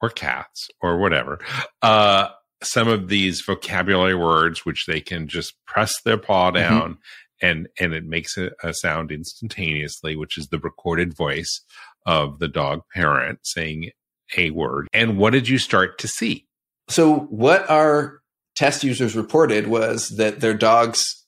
[0.00, 1.40] or cats or whatever
[1.82, 2.28] uh,
[2.62, 6.92] some of these vocabulary words, which they can just press their paw Mm-hmm.
[7.40, 11.62] And, and it makes a, a sound instantaneously, which is the recorded voice
[12.06, 13.90] of the dog parent saying
[14.36, 14.88] a word.
[14.92, 16.46] And what did you start to see?
[16.88, 18.20] So what our
[18.56, 21.24] test users reported was that their dogs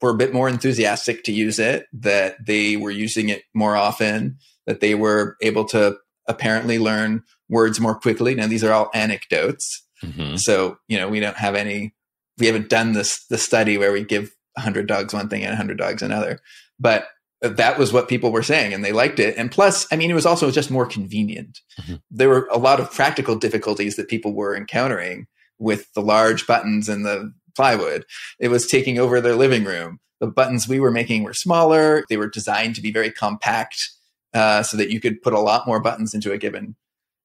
[0.00, 4.38] were a bit more enthusiastic to use it, that they were using it more often,
[4.66, 8.34] that they were able to apparently learn words more quickly.
[8.34, 9.86] Now these are all anecdotes.
[10.02, 10.38] Mhm.
[10.38, 11.94] So, you know, we don't have any
[12.38, 15.78] we haven't done this the study where we give 100 dogs one thing and 100
[15.78, 16.40] dogs another.
[16.78, 17.08] But
[17.42, 19.36] that was what people were saying and they liked it.
[19.36, 21.60] And plus, I mean, it was also just more convenient.
[21.82, 22.00] Mhm.
[22.10, 25.26] There were a lot of practical difficulties that people were encountering
[25.58, 28.04] with the large buttons and the plywood.
[28.38, 30.00] It was taking over their living room.
[30.20, 32.04] The buttons we were making were smaller.
[32.08, 33.90] They were designed to be very compact
[34.34, 36.76] uh, so that you could put a lot more buttons into a given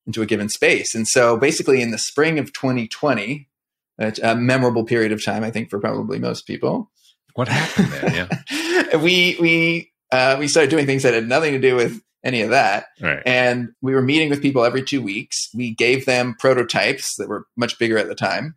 [0.08, 0.96] into a given space.
[0.96, 3.48] And so basically in the spring of 2020,
[4.00, 6.90] a a memorable period of time, I think, for probably most people,
[7.36, 8.30] What happened then?
[8.50, 8.98] Yeah.
[8.98, 12.50] we we uh, we started doing things that had nothing to do with any of
[12.52, 12.86] that.
[13.02, 13.22] Right.
[13.26, 15.50] And we were meeting with people every two weeks.
[15.54, 18.56] We gave them prototypes that were much bigger at the time.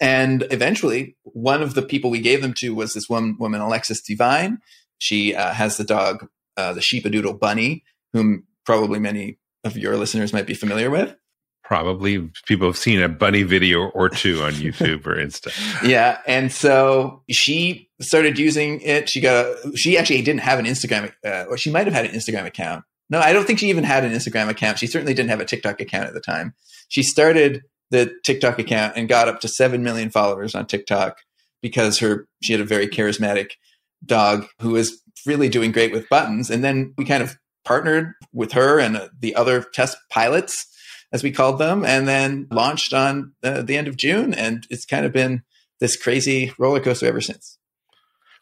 [0.00, 4.00] And eventually, one of the people we gave them to was this one woman, Alexis
[4.02, 4.58] Devine.
[4.98, 6.26] She uh, has the dog,
[6.56, 11.14] uh, the Sheepadoodle Bunny, whom probably many of your listeners might be familiar with.
[11.72, 15.50] Probably people have seen a bunny video or two on YouTube or Insta.
[15.88, 19.08] yeah and so she started using it.
[19.08, 22.04] She got a, she actually didn't have an instagram uh, or she might have had
[22.04, 22.84] an instagram account.
[23.08, 24.80] No i don't think she even had an instagram account.
[24.80, 26.52] She certainly didn't have a tiktok account at the time.
[26.88, 31.20] She started the tiktok account and got up to 7 million followers on tiktok
[31.62, 33.52] because her she had a very charismatic
[34.04, 36.50] dog who was really doing great with buttons.
[36.50, 40.66] And then we kind of partnered with her and uh, the other test pilots
[41.12, 44.34] as we called them, and then launched on uh, the end of June.
[44.34, 45.42] And it's kind of been
[45.80, 47.58] this crazy roller coaster ever since.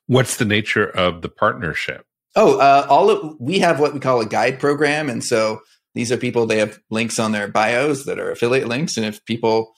[0.07, 2.07] What's the nature of the partnership?
[2.37, 5.61] Oh, uh, all of, we have what we call a guide program, and so
[5.95, 6.47] these are people.
[6.47, 9.73] They have links on their bios that are affiliate links, and if people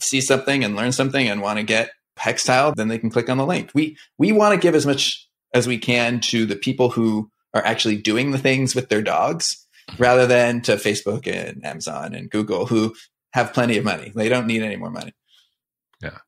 [0.00, 3.38] see something and learn something and want to get Hextile, then they can click on
[3.38, 3.70] the link.
[3.74, 7.64] We we want to give as much as we can to the people who are
[7.64, 9.66] actually doing the things with their dogs
[9.98, 12.94] rather than to Facebook and Amazon and Google who
[13.32, 14.12] have plenty of money.
[14.14, 15.12] They don't need any more money.
[16.02, 16.18] Yeah.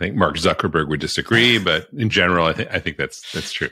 [0.00, 3.52] I think Mark Zuckerberg would disagree, but in general, I think I think that's that's
[3.52, 3.70] true.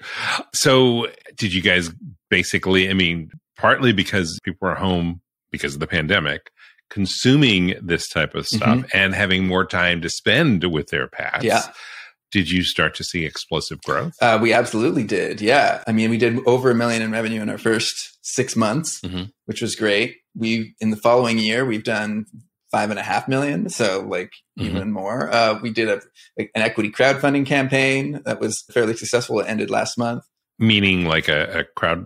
[0.54, 1.90] So, did you guys
[2.30, 2.90] basically?
[2.90, 6.50] I mean, partly because people are home because of the pandemic,
[6.90, 8.96] consuming this type of stuff mm-hmm.
[8.96, 11.44] and having more time to spend with their pets.
[11.44, 11.62] Yeah.
[12.36, 14.12] Did you start to see explosive growth?
[14.20, 15.40] Uh, we absolutely did.
[15.40, 15.82] Yeah.
[15.86, 19.30] I mean, we did over a million in revenue in our first six months, Mhm.
[19.46, 20.16] which was great.
[20.34, 22.26] We, in the following year, we've done
[22.70, 23.70] five and a half million.
[23.70, 24.64] So like Mhm.
[24.66, 25.30] even more.
[25.32, 26.02] Uh, we did a,
[26.38, 29.40] like, an equity crowdfunding campaign that was fairly successful.
[29.40, 30.22] It ended last month.
[30.58, 32.04] Meaning, like a, a crowd.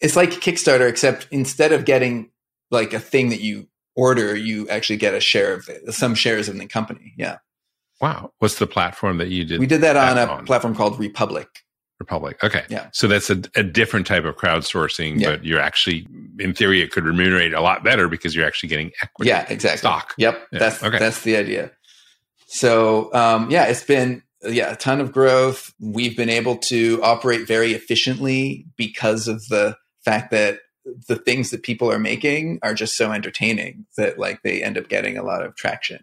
[0.00, 2.30] It's like Kickstarter, except instead of getting
[2.70, 3.66] like a thing that you
[3.96, 7.14] order, you actually get a share of it, some shares in the company.
[7.18, 7.38] Yeah.
[8.02, 9.60] Wow, what's the platform that you did?
[9.60, 10.44] We did that on a on?
[10.44, 11.48] platform called Republic.
[12.00, 12.42] Republic.
[12.42, 12.64] Okay.
[12.68, 12.88] Yeah.
[12.92, 15.30] So that's a, a different type of crowdsourcing, Yeah.
[15.30, 16.08] but you're actually,
[16.40, 19.28] in theory, it could remunerate a lot better because you're actually getting equity.
[19.28, 19.78] Yeah, exactly.
[19.78, 20.14] Stock.
[20.18, 20.98] Yep, Yeah, that's okay.
[20.98, 21.70] that's the idea.
[22.46, 25.72] So um, yeah, it's been yeah a ton of growth.
[25.80, 30.58] We've been able to operate very efficiently because of the fact that
[31.06, 34.88] the things that people are making are just so entertaining that like they end up
[34.88, 36.00] getting a lot of traction,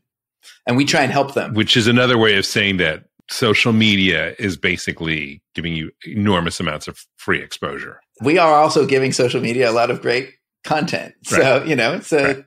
[0.67, 1.54] and we try and help them.
[1.54, 6.88] Which is another way of saying that social media is basically giving you enormous amounts
[6.88, 8.02] of free exposure.
[8.21, 11.13] We are also giving social media a lot of great content.
[11.23, 11.67] So, Right.
[11.67, 12.45] you know, it's a, Right.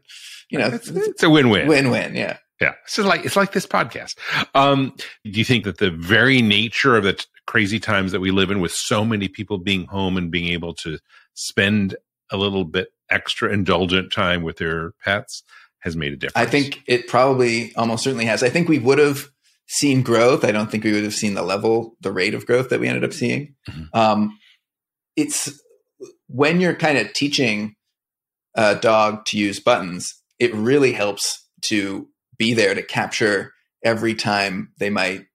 [0.51, 1.69] you know, It's, it's a win-win.
[1.69, 2.15] win-win.
[2.17, 2.39] Yeah.
[2.61, 4.17] Yeah, it's just like it's like this podcast.
[4.55, 8.31] Um, do you think that the very nature of the t- crazy times that we
[8.31, 10.99] live in, with so many people being home and being able to
[11.35, 11.97] spend
[12.31, 15.43] a little bit extra indulgent time with their pets,
[15.83, 16.47] has made a difference?
[16.47, 18.43] I think it probably almost certainly has.
[18.43, 19.29] I think we would have
[19.69, 20.45] seen growth.
[20.45, 22.89] I don't think we would have seen the level, the rate of growth that we
[22.89, 23.55] ended up seeing.
[23.69, 23.89] Mhm.
[23.95, 24.39] Um,
[25.17, 25.61] it's
[26.27, 27.75] when you're kind of teaching
[28.55, 33.53] a dog to use buttons, it really helps to be there to capture
[33.85, 35.27] every time they might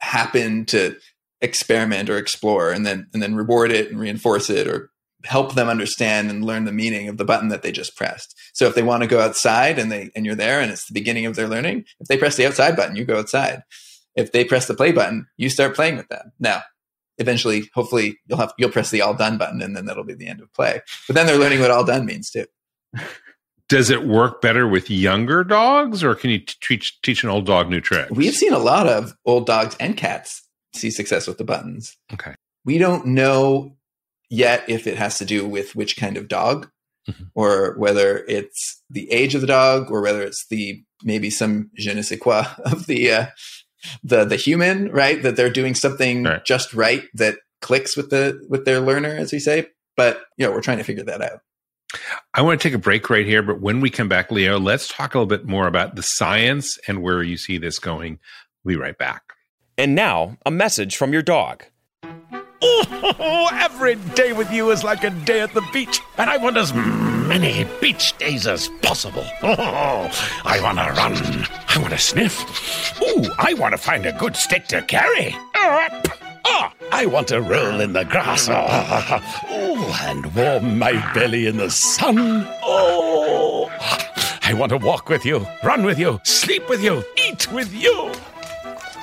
[0.00, 0.96] happen to
[1.40, 4.90] experiment or explore and then and then reward it and reinforce it or
[5.26, 8.34] help them understand and learn the meaning of the button that they just pressed.
[8.54, 10.94] So if they want to go outside and they and you're there and it's the
[10.94, 13.62] beginning of their learning, if they press the outside button, you go outside.
[14.14, 16.32] If they press the play button, you start playing with them.
[16.38, 16.62] Now,
[17.18, 20.28] eventually, hopefully, you'll have you'll press the all done button and then that'll be the
[20.28, 20.80] end of play.
[21.06, 22.46] But then they're learning what all done means too.
[23.68, 27.46] Does it work better with younger dogs, or can you t- teach teach an old
[27.46, 28.12] dog new tricks?
[28.12, 30.40] We've seen a lot of old dogs and cats
[30.72, 31.96] see success with the buttons.
[32.12, 32.34] Okay.
[32.64, 33.76] We don't know
[34.30, 36.68] yet if it has to do with which kind of dog
[37.08, 37.30] Mhm.
[37.36, 41.94] or whether it's the age of the dog or whether it's the maybe some je
[41.94, 43.26] ne sais quoi of the uh,
[44.02, 45.22] the the human, right?
[45.22, 46.44] That they're doing something Right.
[46.44, 49.68] just right that clicks with the with their learner, as we say.
[49.96, 51.40] But you know, we're trying to figure that out.
[52.34, 54.88] I want to take a break right here, but when we come back, Leo, let's
[54.88, 58.18] talk a little bit more about the science and where you see this going.
[58.64, 59.22] We'll be right back.
[59.78, 61.64] And now, a message from your dog.
[62.62, 66.56] Oh, every day with you is like a day at the beach, and I want
[66.56, 69.24] as many beach days as possible.
[69.42, 70.10] Oh,
[70.44, 71.46] I want to run.
[71.68, 73.00] I want to sniff.
[73.02, 75.36] Ooh, I want to find a good stick to carry.
[75.54, 78.48] Ah, I want to roll in the grass.
[79.48, 82.46] Oh, and warm my belly in the sun.
[82.62, 83.68] Oh,
[84.42, 88.12] I want to walk with you, run with you, sleep with you, eat with you.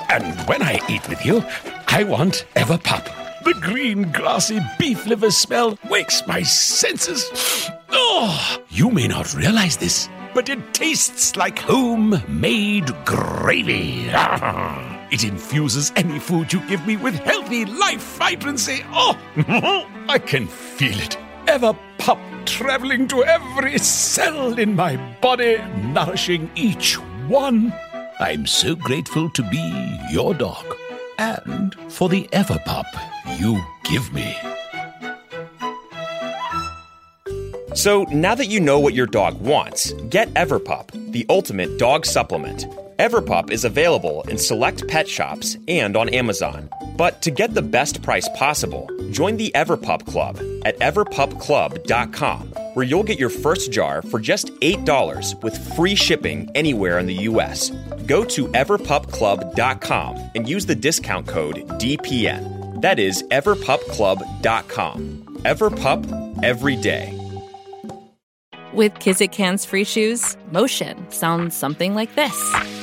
[0.10, 1.44] And when I eat with you,
[1.88, 3.23] I want Everpup.
[3.44, 7.70] The green, grassy beef liver smell wakes my senses.
[7.96, 14.10] Oh, you may not realize this, but it tastes like homemade gravy.
[15.12, 18.84] It infuses any food you give me with healthy life vibrancy.
[18.88, 19.16] Oh,
[20.10, 21.18] I can feel it.
[21.46, 25.58] Everpup traveling to every cell in my body,
[25.94, 26.96] nourishing each
[27.28, 27.72] one.
[28.20, 30.66] I'm so grateful to be your dog
[31.18, 32.86] and for the Everpup
[33.40, 34.36] you give me.
[37.76, 42.66] So now that you know what your dog wants, get Everpup, the ultimate dog supplement.
[42.98, 46.70] Everpup is available in select pet shops and on Amazon.
[46.98, 53.04] But to get the best price possible, join the Everpup Club at everpupclub.com, where you'll
[53.04, 57.70] get your first jar for just $8 with free shipping anywhere in the US.
[58.06, 62.82] Go to everpupclub.com and use the discount code DPN.
[62.82, 65.40] That is everpupclub.com.
[65.44, 67.20] Everpup every day.
[68.74, 72.83] With Kizik hands free shoes, motion sounds something like this.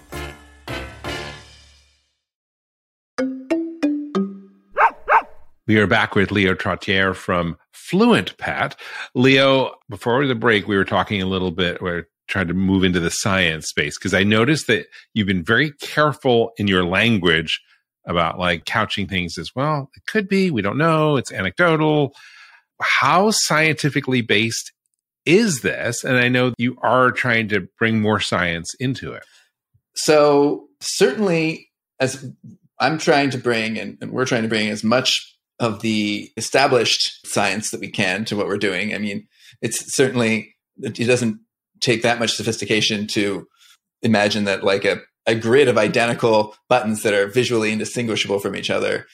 [5.71, 8.75] We are back with Leo Trottier from Fluent Pet.
[9.15, 12.99] Leo, before the break, we were talking a little bit, we're trying to move into
[12.99, 17.61] the science space because I noticed that you've been very careful in your language
[18.05, 19.89] about like couching things as well.
[19.95, 22.13] It could be, we don't know, it's anecdotal.
[22.81, 24.73] How scientifically based
[25.25, 26.03] is this?
[26.03, 29.23] And I know you are trying to bring more science into it.
[29.95, 31.69] So certainly,
[32.01, 32.29] as
[32.77, 35.29] I'm trying to bring, and, and we're trying to bring as much
[35.61, 38.93] of the established science that we can to what we're doing.
[38.93, 39.27] I mean,
[39.61, 41.39] it's certainly it doesn't
[41.79, 43.47] take that much sophistication to
[44.01, 44.97] imagine that like a,
[45.27, 49.05] a grid of identical buttons that are visually indistinguishable from each other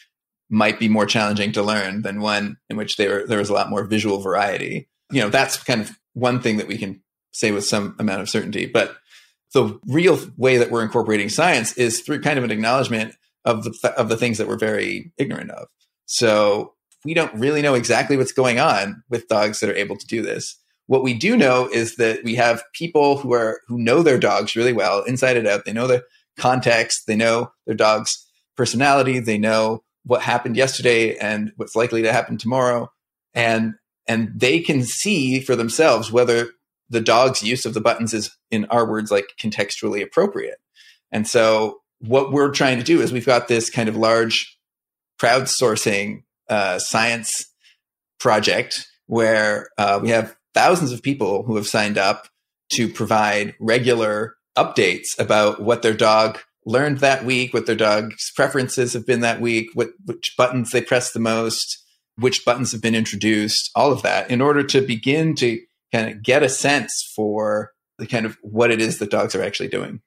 [0.50, 3.70] might be more challenging to learn than one in which there there was a lot
[3.70, 4.88] more visual variety.
[5.12, 7.02] You know, that's kind of one thing that we can
[7.34, 8.66] say with some amount of certainty.
[8.66, 8.96] But
[9.54, 13.94] the real way that we're incorporating science is through kind of an acknowledgement of the
[13.98, 15.68] of the things that we're very ignorant of.
[16.08, 16.74] So
[17.06, 20.22] we don't really know exactly what's going on with dogs that are able to do
[20.22, 20.60] this.
[20.88, 24.56] What we do know is that we have people who are who know their dogs
[24.56, 25.66] really well, inside and out.
[25.66, 26.04] They know the
[26.38, 32.14] context, they know their dog's personality, they know what happened yesterday and what's likely to
[32.14, 32.90] happen tomorrow.
[33.34, 33.76] And
[34.08, 36.52] and they can see for themselves whether
[36.90, 40.60] the dog's use of the buttons is in our words like contextually appropriate.
[41.12, 44.57] And so what we're trying to do is we've got this kind of large
[45.22, 47.46] crowdsourcing uh, science
[48.20, 52.28] project where uh, we have thousands of people who have signed up
[52.74, 58.94] to provide regular updates about what their dog learned that week, what their dog's preferences
[58.94, 61.84] have been that week, what which buttons they press the most,
[62.18, 65.60] which buttons have been introduced, all of that, in order to begin to
[65.94, 69.44] kind of get a sense for the kind of what it is that dogs are
[69.44, 70.02] actually doing.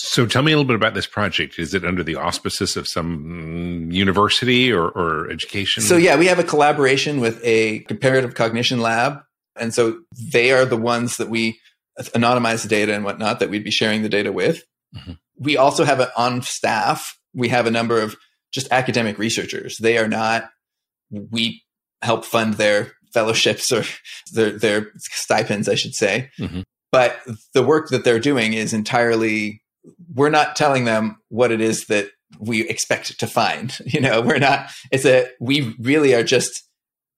[0.00, 1.58] So tell me a little bit about this project.
[1.58, 5.82] Is it under the auspices of some university or, or education?
[5.82, 9.20] So yeah, we have a collaboration with a comparative cognition lab.
[9.58, 11.58] And so they are the ones that we
[11.98, 14.62] anonymize the data and whatnot that we'd be sharing the data with.
[14.96, 15.14] Mm-hmm.
[15.36, 17.18] We also have it on staff.
[17.34, 18.16] We have a number of
[18.52, 19.78] just academic researchers.
[19.78, 20.44] They are not,
[21.10, 21.64] we
[22.02, 23.82] help fund their fellowships or
[24.32, 26.30] their, their stipends, I should say.
[26.38, 26.60] Mm-hmm.
[26.92, 27.18] But
[27.52, 29.60] the work that they're doing is entirely
[30.14, 33.76] we're not telling them what it is that we expect to find.
[33.86, 36.62] You know, we're not, it's a, we really are just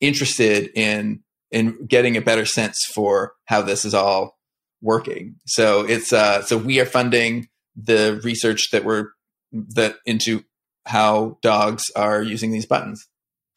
[0.00, 4.38] interested in, in getting a better sense for how this is all
[4.80, 5.37] working.
[5.46, 9.09] So it's, uh, so we are funding the research that we're,
[9.52, 10.44] that into
[10.87, 13.06] how dogs are using these buttons.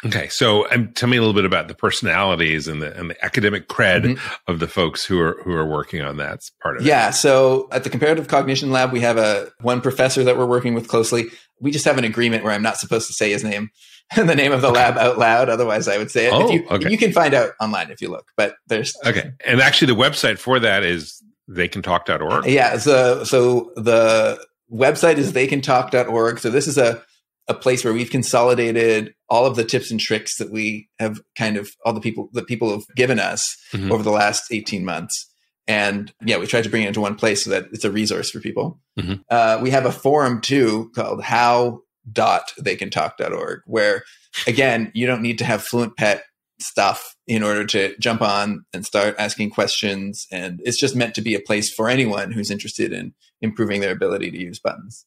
[0.05, 3.25] Okay, so um, tell me a little bit about the personalities and the and the
[3.25, 4.51] academic cred mm-hmm.
[4.51, 7.05] of the folks who are who are working on that part of yeah, it.
[7.05, 10.73] Yeah, so at the Comparative Cognition Lab, we have a one professor that we're working
[10.73, 11.27] with closely.
[11.59, 13.69] We just have an agreement where I'm not supposed to say his name
[14.17, 14.79] and the name of the okay.
[14.79, 15.49] lab out loud.
[15.49, 16.33] Otherwise, I would say it.
[16.33, 16.89] Oh, you, okay.
[16.89, 18.27] you can find out online if you look.
[18.35, 22.45] But there's okay, and actually, the website for that is theycantalk.org.
[22.45, 26.39] Yeah, so so the website is theycantalk.org.
[26.39, 27.01] So this is a
[27.47, 31.57] a place where we've consolidated all of the tips and tricks that we have kind
[31.57, 33.91] of all the people that people have given us mm-hmm.
[33.91, 35.29] over the last 18 months
[35.67, 38.29] and yeah we tried to bring it into one place so that it's a resource
[38.29, 39.15] for people mm-hmm.
[39.29, 44.03] uh, we have a forum too called how dot they can talk.org where
[44.47, 46.23] again you don't need to have Fluent Pet
[46.59, 51.21] stuff in order to jump on and start asking questions and it's just meant to
[51.21, 55.05] be a place for anyone who's interested in improving their ability to use buttons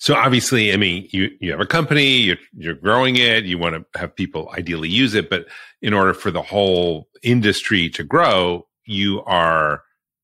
[0.00, 3.74] so obviously, I mean, you you have a company, you're you're growing it, you want
[3.74, 5.46] to have people ideally use it, but
[5.82, 9.82] in order for the whole industry to grow, you are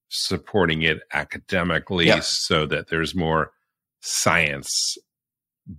[0.09, 2.21] supporting it academically yeah.
[2.23, 3.53] so that there's more
[4.01, 4.97] science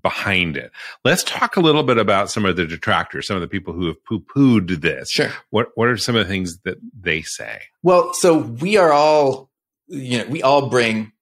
[0.04, 0.72] behind it.
[1.04, 3.88] Let's talk a little bit about some of the detractors, some of the people who
[3.88, 5.10] have poo-pooed this.
[5.10, 5.32] Sure.
[5.50, 7.62] What what are some of the things that they say?
[7.82, 9.50] Well, so we are all
[9.88, 11.14] you know, we all bring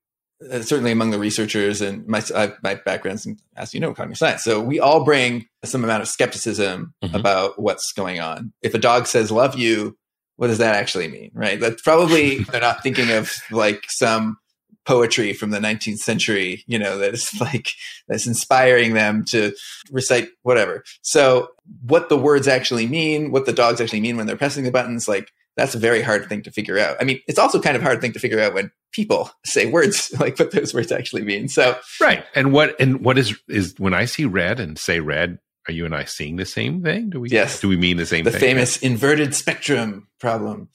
[0.52, 4.18] uh, certainly among the researchers and my I, my background's in, as you know, cognitive
[4.18, 4.44] science.
[4.44, 7.16] So we all bring some amount of skepticism mm-hmm.
[7.16, 8.54] about what's going on.
[8.62, 9.98] If a dog says "love you,"
[10.36, 11.60] what does that actually mean, right?
[11.60, 14.38] That's probably they're not thinking of like some
[14.86, 17.70] poetry from the 19th century, you know, that is like
[18.08, 19.54] that's inspiring them to
[19.92, 20.84] recite whatever.
[21.02, 21.50] So
[21.82, 25.08] what the words actually mean, what the dogs actually mean when they're pressing the buttons,
[25.08, 26.98] like that's a very hard thing to figure out.
[27.00, 30.14] I mean, it's also kind of hard thing to figure out when people say words,
[30.20, 31.48] like what those words actually mean.
[31.48, 35.40] So right, and what and what is is when I see red and say red,
[35.68, 37.10] are you and I seeing the same thing?
[37.10, 37.30] Do we?
[37.30, 37.60] Yes.
[37.60, 38.24] Do we mean the same?
[38.24, 38.34] Thing?
[38.34, 38.50] The thing?
[38.56, 40.70] famous inverted spectrum problem.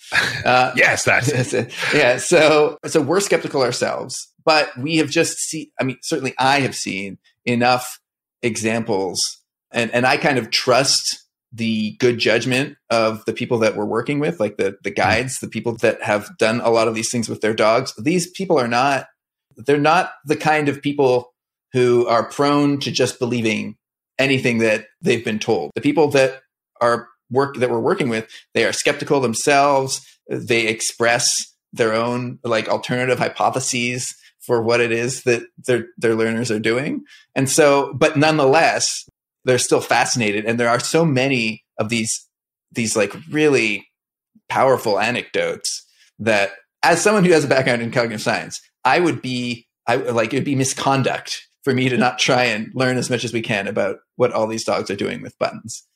[0.45, 1.73] Uh, yes, that's, that's it.
[1.95, 2.17] Yeah.
[2.17, 5.71] So so we're skeptical ourselves, but we have just seen.
[5.81, 8.01] I mean, certainly I have seen enough
[8.43, 9.21] examples,
[9.71, 11.20] and and I kind of trust
[11.53, 15.49] the good judgment of the people that we're working with, like the the guides, the
[15.49, 17.95] people that have done a lot of these things with their dogs.
[17.99, 19.07] These people are not
[19.57, 21.33] they're not the kind of people
[21.73, 23.77] who are prone to just believing
[24.19, 25.71] anything that they've been told.
[25.75, 26.43] The people that
[26.81, 30.01] are work that we're working with, they are skeptical themselves.
[30.29, 31.31] They express
[31.73, 37.05] their own like alternative hypotheses for what it is that their their learners are doing.
[37.35, 39.05] And so, but nonetheless,
[39.45, 42.29] they're still fascinated and there are so many of these
[42.73, 43.87] these like really
[44.49, 45.87] powerful anecdotes
[46.19, 50.33] that as someone who has a background in cognitive science, I would be I like
[50.33, 53.43] it would be misconduct for me to not try and learn as much as we
[53.43, 55.87] can about what all these dogs are doing with buttons,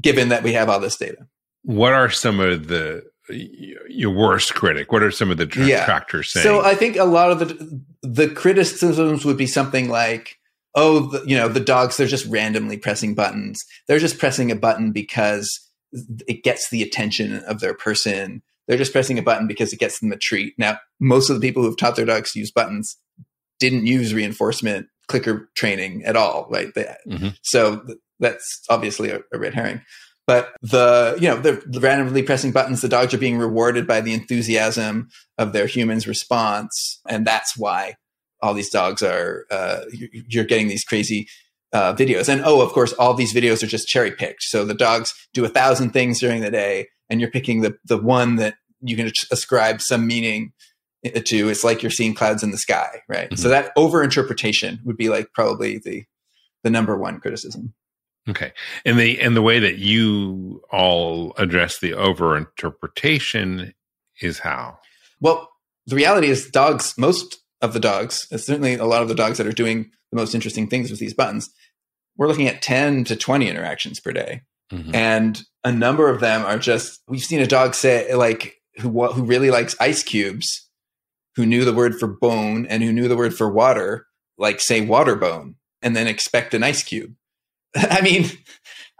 [0.00, 1.26] given that we have all this data.
[1.62, 4.92] What are some of the your worst critic?
[4.92, 6.42] What are some of the detractors yeah.
[6.42, 6.56] saying?
[6.56, 10.38] So I think a lot of the the criticisms would be something like,
[10.74, 13.62] "Oh, the, you know, the dogs they're just randomly pressing buttons.
[13.88, 15.48] They're just pressing a button because
[16.28, 18.42] it gets the attention of their person.
[18.68, 21.46] They're just pressing a button because it gets them a treat." Now, most of the
[21.46, 22.96] people who've taught their dogs to use buttons
[23.58, 26.72] didn't use reinforcement clicker training at all, right?
[26.74, 27.28] They, mm-hmm.
[27.42, 29.82] So th- that's obviously a, a, red herring.
[30.26, 32.80] But the you know they're randomly pressing buttons.
[32.80, 35.08] The dogs are being rewarded by the enthusiasm
[35.38, 37.96] of their humans' response, and that's why
[38.42, 39.46] all these dogs are.
[39.50, 39.80] Uh,
[40.28, 41.28] you're getting these crazy
[41.72, 44.42] uh, videos, and oh, of course, all these videos are just cherry picked.
[44.42, 47.98] So the dogs do a thousand things during the day, and you're picking the the
[47.98, 50.52] one that you can ascribe some meaning
[51.02, 53.36] to it's like you're seeing clouds in the sky right mm-hmm.
[53.36, 56.04] so that overinterpretation would be like probably the
[56.62, 57.72] the number one criticism
[58.28, 58.52] okay
[58.84, 63.72] and the and the way that you all address the overinterpretation
[64.20, 64.78] is how
[65.20, 65.48] well
[65.86, 69.38] the reality is dogs most of the dogs it's certainly a lot of the dogs
[69.38, 71.50] that are doing the most interesting things with these buttons
[72.16, 74.42] we're looking at 10 to 20 interactions per day
[74.72, 74.94] mm-hmm.
[74.94, 79.24] and a number of them are just we've seen a dog say like who who
[79.24, 80.70] really likes ice cubes
[81.36, 84.06] who knew the word for bone and who knew the word for water,
[84.38, 87.14] like say water bone, and then expect an ice cube.
[87.76, 88.26] I mean,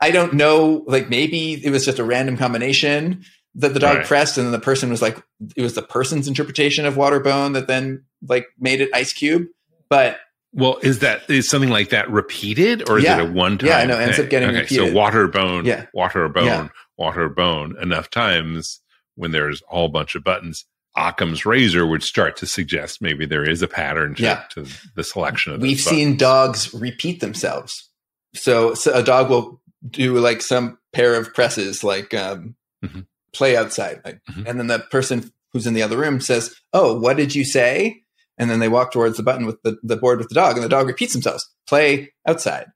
[0.00, 3.24] I don't know, like maybe it was just a random combination
[3.56, 4.06] that the dog right.
[4.06, 5.22] pressed and then the person was like
[5.56, 9.46] it was the person's interpretation of water bone that then like made it ice cube.
[9.88, 10.18] But
[10.52, 13.20] well, is that is something like that repeated or is yeah.
[13.20, 13.68] it a one time?
[13.68, 14.88] Yeah, no, it ends up getting okay, repeated.
[14.88, 15.86] So water bone, yeah.
[15.92, 16.68] water bone, yeah.
[16.96, 18.80] water bone enough times
[19.16, 20.64] when there's a whole bunch of buttons
[20.96, 24.44] Occam's razor would start to suggest maybe there is a pattern to, yeah.
[24.50, 25.60] to the selection of.
[25.60, 27.88] We've seen dogs repeat themselves.
[28.34, 33.00] So, so, a dog will do like some pair of presses, like um, mm-hmm.
[33.32, 34.46] Play outside, mm-hmm.
[34.46, 38.02] and then the person who's in the other room says, "Oh, what did you say?"
[38.38, 40.64] And then they walk towards the button with the, the board with the dog, and
[40.64, 42.66] the dog repeats themselves, "Play outside."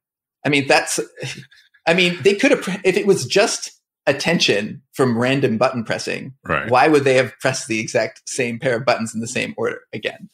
[0.44, 1.00] I mean, that's.
[1.86, 3.70] I mean, they could have if it was just
[4.07, 6.70] attention from random button pressing, right.
[6.70, 9.80] why would they have pressed the exact same pair of buttons in the same order
[9.92, 10.28] again?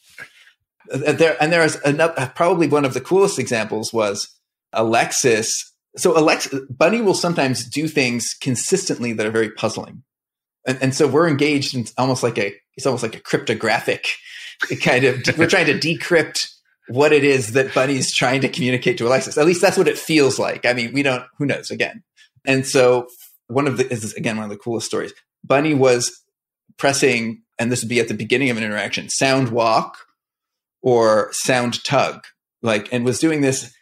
[0.92, 4.28] Uh, there, and there is another, uh, probably one of the coolest examples was
[4.72, 5.72] Alexis.
[5.96, 10.02] So Alexis, Bunny will sometimes do things consistently that are very puzzling.
[10.66, 14.06] And, and so we're engaged in almost like a, it's almost like a cryptographic
[14.82, 16.52] kind of, we're trying to decrypt
[16.88, 19.38] what it is that Bunny's trying to communicate to Alexis.
[19.38, 20.66] At least that's what it feels like.
[20.66, 22.02] I mean, we don't, who knows again.
[22.44, 23.06] And so
[23.50, 25.12] one of the is again one of the coolest stories.
[25.44, 26.22] Bunny was
[26.76, 29.98] pressing, and this would be at the beginning of an interaction, sound walk
[30.82, 32.24] or sound tug,
[32.62, 33.74] like, and was doing this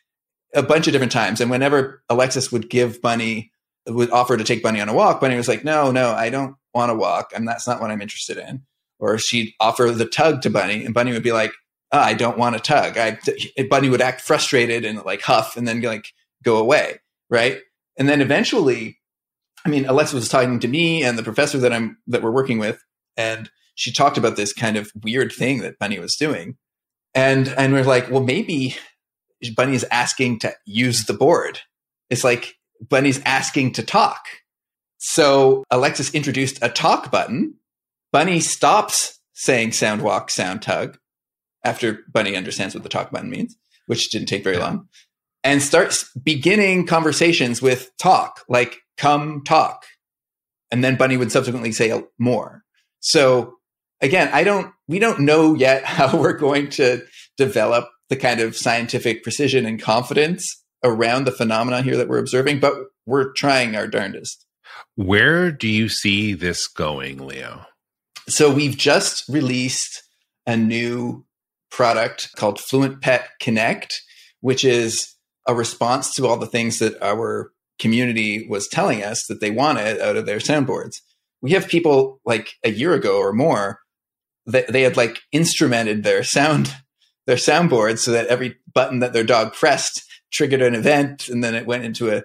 [0.55, 1.41] a bunch of different times.
[1.41, 3.53] And whenever Alexis would give Bunny
[3.87, 6.57] would offer to take Bunny on a walk, Bunny was like, "No, no, I don't
[6.79, 8.62] want to walk, and that's not what I'm interested in."
[8.99, 11.53] Or she'd offer the tug to Bunny, and Bunny would be like,
[11.93, 13.18] oh, "I don't want a tug." I
[13.68, 16.07] Bunny would act frustrated and like huff, and then like
[16.43, 17.01] go away,
[17.31, 17.61] right?
[17.99, 18.99] And then eventually
[19.64, 22.59] I mean, Alexis was talking to me and the professor that I'm that we're working
[22.59, 22.83] with,
[23.16, 26.57] and she talked about this kind of weird thing that Bunny was doing,
[27.14, 28.76] and and we're like, well, maybe
[29.57, 31.61] Bunny is asking to use the board.
[32.09, 34.24] It's like Bunny's asking to talk.
[34.99, 37.55] So Alexis introduced a talk button.
[38.12, 40.99] Bunny stops saying sound walk, sound tug
[41.64, 44.88] after Bunny understands what the talk button means, which didn't take very long,
[45.44, 49.84] and starts beginning conversations with talk, like come talk.
[50.70, 52.62] And then Bunny would subsequently say more.
[53.01, 53.55] So
[54.01, 57.03] again, I don't, we don't know yet how we're going to
[57.36, 62.61] develop the kind of scientific precision and confidence around the phenomenon here that we're observing,
[62.61, 62.74] but
[63.07, 64.46] we're trying our darndest.
[64.99, 67.66] Where do you see this going, Leo?
[68.28, 70.03] So we've just released
[70.44, 71.24] a new
[71.70, 74.03] product called Fluent Pet Connect,
[74.40, 75.14] which is
[75.46, 80.01] a response to all the things that our community was telling us that they wanted
[80.01, 80.96] out of their soundboards.
[81.40, 83.78] We have people like a year ago or more
[84.46, 86.74] that they had like instrumented their sound
[87.28, 91.55] their soundboard so that every button that their dog pressed triggered an event and then
[91.55, 92.22] it went into a, a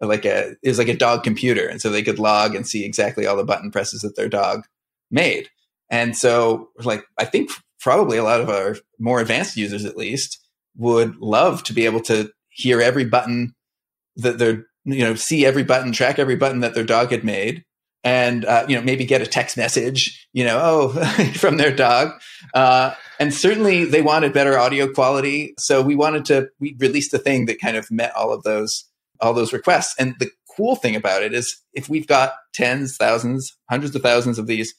[0.00, 2.84] like a it was like a dog computer and so they could log and see
[2.84, 4.64] exactly all the button presses that their dog
[5.10, 5.48] made.
[5.90, 10.38] And so like I think probably a lot of our more advanced users at least
[10.76, 13.54] would love to be able to hear every button
[14.16, 17.64] that their you know see every button track every button that their dog had made
[18.04, 20.88] and uh, you know maybe get a text message, you know, oh
[21.34, 22.12] from their dog.
[22.54, 27.18] Uh, and certainly they wanted better audio quality, so we wanted to we released a
[27.18, 28.87] thing that kind of met all of those
[29.20, 29.94] all those requests.
[29.98, 34.38] And the cool thing about it is if we've got tens, thousands, hundreds of thousands
[34.38, 34.74] of these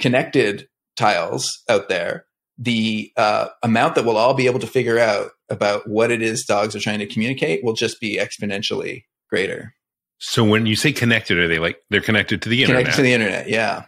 [0.00, 2.26] connected tiles out there,
[2.56, 6.44] the uh, amount that we'll all be able to figure out about what it is
[6.44, 9.74] dogs are trying to communicate will just be exponentially greater.
[10.18, 12.82] So when you say connected, are they like they're connected to the internet?
[12.82, 13.84] Connected to the internet, yeah.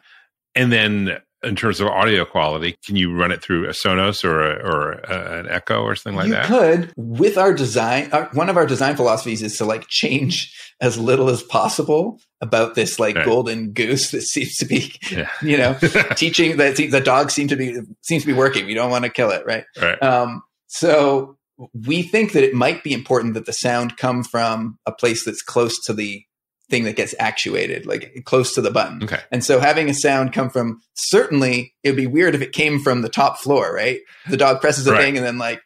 [0.54, 4.42] And then in terms of audio quality, can you run it through a Sonos or
[4.42, 6.48] a, or a, an Echo or something like you that?
[6.48, 8.10] You could with our design.
[8.12, 12.74] Our, one of our design philosophies is to like change as little as possible about
[12.74, 13.24] this like Right.
[13.24, 15.30] golden goose that seems to be, Yeah.
[15.42, 15.74] you know,
[16.16, 18.66] teaching that the dog seems to be seems to be working.
[18.66, 19.64] We don't want to kill it, right?
[19.80, 20.02] Right.
[20.02, 21.36] Um, so
[21.86, 25.42] we think that it might be important that the sound come from a place that's
[25.42, 26.22] close to the
[26.70, 29.02] thing that gets actuated, like close to the button.
[29.02, 29.20] Okay.
[29.32, 32.78] And so having a sound come from certainly it would be weird if it came
[32.80, 34.00] from the top floor, right?
[34.28, 35.02] The dog presses a Right.
[35.02, 35.60] thing and then like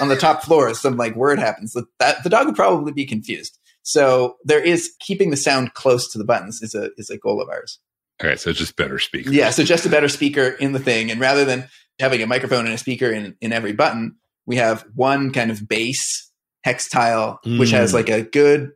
[0.00, 1.72] on the top floor some like word happens.
[1.74, 3.58] That, that the dog would probably be confused.
[3.82, 7.40] So there is keeping the sound close to the buttons is a is a goal
[7.40, 7.78] of ours.
[8.22, 8.36] Okay.
[8.36, 9.30] So just better speaker.
[9.30, 11.68] Yeah, so just a better speaker in the thing, and rather than
[12.00, 15.68] having a microphone and a speaker in in every button, we have one kind of
[15.68, 16.30] base
[16.64, 17.94] hex tile, which has Mm.
[17.94, 18.72] like a good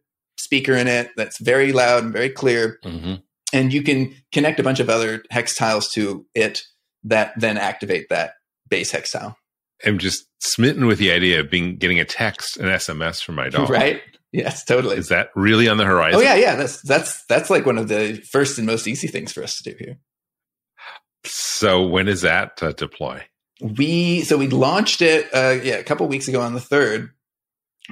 [0.53, 3.15] speaker in it that's very loud and very clear, hmm
[3.55, 6.63] and you can connect a bunch of other hex tiles to it
[7.05, 8.33] that then activate that
[8.71, 9.37] base hex tile.
[9.85, 13.51] I'm just smitten with the idea of being getting a text, an SMS from my
[13.51, 13.69] dog.
[13.69, 14.01] Right?
[14.33, 14.97] Yes, totally.
[14.97, 16.19] Is that really on the horizon?
[16.19, 16.55] Oh yeah, yeah.
[16.55, 19.71] That's that's that's like one of the first and most easy things for us to
[19.71, 19.99] do here.
[21.25, 23.23] So when is that uh, deploy?
[23.63, 27.11] we so we launched it uh yeah a couple weeks ago on the third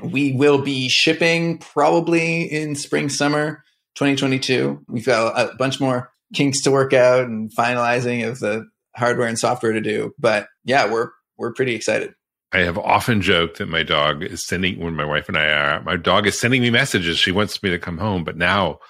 [0.03, 3.65] we will be shipping probably in spring summer
[3.97, 8.67] 2022 we've got a bunch more kinks to work out and finalizing of the
[8.97, 12.15] hardware and software to do but yeah we're we're pretty excited
[12.53, 15.83] I have often joked that my dog is sending when my wife and I are
[15.83, 17.17] my dog is sending me messages.
[17.17, 18.81] She wants me to come home, but now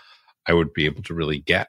[0.47, 1.69] I would be able to really get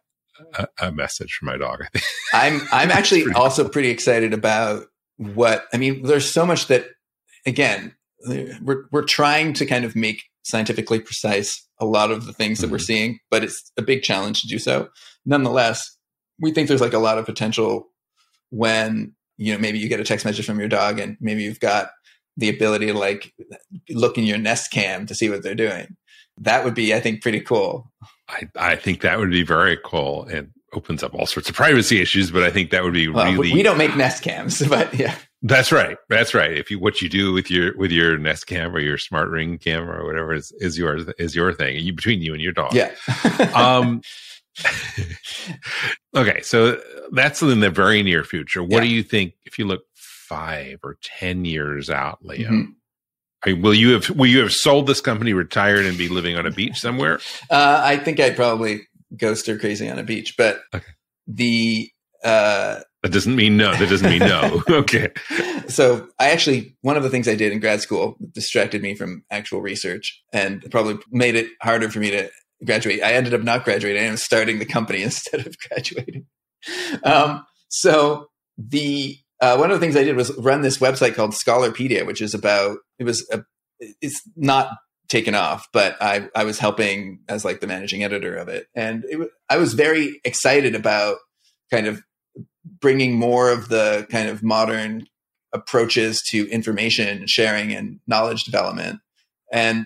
[0.55, 1.83] a, a message from my dog.
[2.33, 4.85] I'm i'm actually also pretty excited about
[5.17, 6.87] what i mean there's so much that
[7.45, 7.93] again
[8.61, 12.69] we're we're trying to kind of make scientifically precise a lot of the things that
[12.69, 12.85] we're Mhm.
[12.85, 14.89] seeing but it's a big challenge to do so.
[15.25, 15.97] Nonetheless
[16.39, 17.89] we think there's like a lot of potential
[18.49, 21.59] when you know maybe you get a text message from your dog and maybe you've
[21.59, 21.89] got
[22.37, 23.33] the ability to like
[23.89, 25.95] look in your Nest Cam to see what they're doing.
[26.39, 27.91] That would be i think pretty cool.
[28.29, 30.25] I, I think that would be very cool.
[30.25, 33.29] And opens up all sorts of privacy issues, but I think that would be well,
[33.31, 35.97] really we don't make Nest Cams but yeah That's right.
[36.09, 36.51] That's right.
[36.55, 39.57] If you what you do with your with your Nest Cam or your Smart Ring
[39.57, 41.77] camera or whatever is is yours is your thing.
[41.77, 42.73] You between you and your dog.
[42.75, 42.91] yeah
[43.55, 44.01] Um.
[46.15, 46.79] okay, so
[47.11, 48.61] that's in the very near future.
[48.63, 48.81] What Yeah.
[48.81, 52.49] do you think if you look five or ten years out, Leo?
[52.49, 52.73] Mhm.
[53.47, 56.45] Are- will you have will you have sold this company, retired, and be living on
[56.45, 57.19] a beach somewhere?
[57.49, 58.87] Uh, I think I'd probably
[59.17, 60.85] go stir crazy on a beach, but Okay.
[61.27, 61.89] the
[62.23, 63.73] uh, That doesn't mean no.
[63.75, 64.61] That doesn't mean no.
[64.69, 65.09] okay.
[65.67, 69.23] so I actually one of the things I did in grad school distracted me from
[69.31, 72.29] actual research and probably made it harder for me to
[72.63, 73.01] graduate.
[73.01, 74.03] I ended up not graduating.
[74.03, 76.25] I up starting the company instead of graduating.
[77.03, 78.27] Um, so
[78.57, 82.21] the uh, one of the things I did was run this website called Scholarpedia, which
[82.21, 83.43] is about it was a,
[83.79, 84.69] it's not
[85.09, 89.03] taken off, but I I was helping as like the managing editor of it, and
[89.05, 91.17] it, I was very excited about
[91.71, 92.03] kind of
[92.65, 95.07] bringing more of the kind of modern
[95.53, 98.99] approaches to information sharing and knowledge development
[99.51, 99.85] and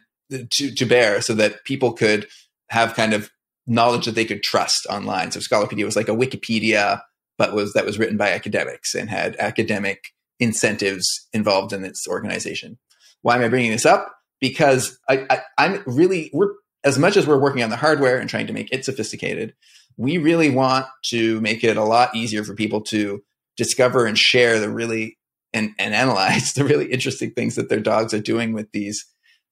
[0.52, 2.28] to, to bear so that people could
[2.70, 3.32] have kind of
[3.68, 5.32] knowledge that they could trust online.
[5.32, 7.02] So Scholarpedia was like a Wikipedia,
[7.38, 12.78] but was that was written by academics and had academic incentives involved in its organization.
[13.22, 14.12] Why am I bringing this up?
[14.40, 16.54] Because I, I, I'm really we're
[16.84, 19.56] as much as we're working on the hardware and trying to make it sophisticated,
[19.98, 23.24] we really want to make it a lot easier for people to
[23.58, 25.18] discover and share the really
[25.54, 29.06] and, and analyze the really interesting things that their dogs are doing with these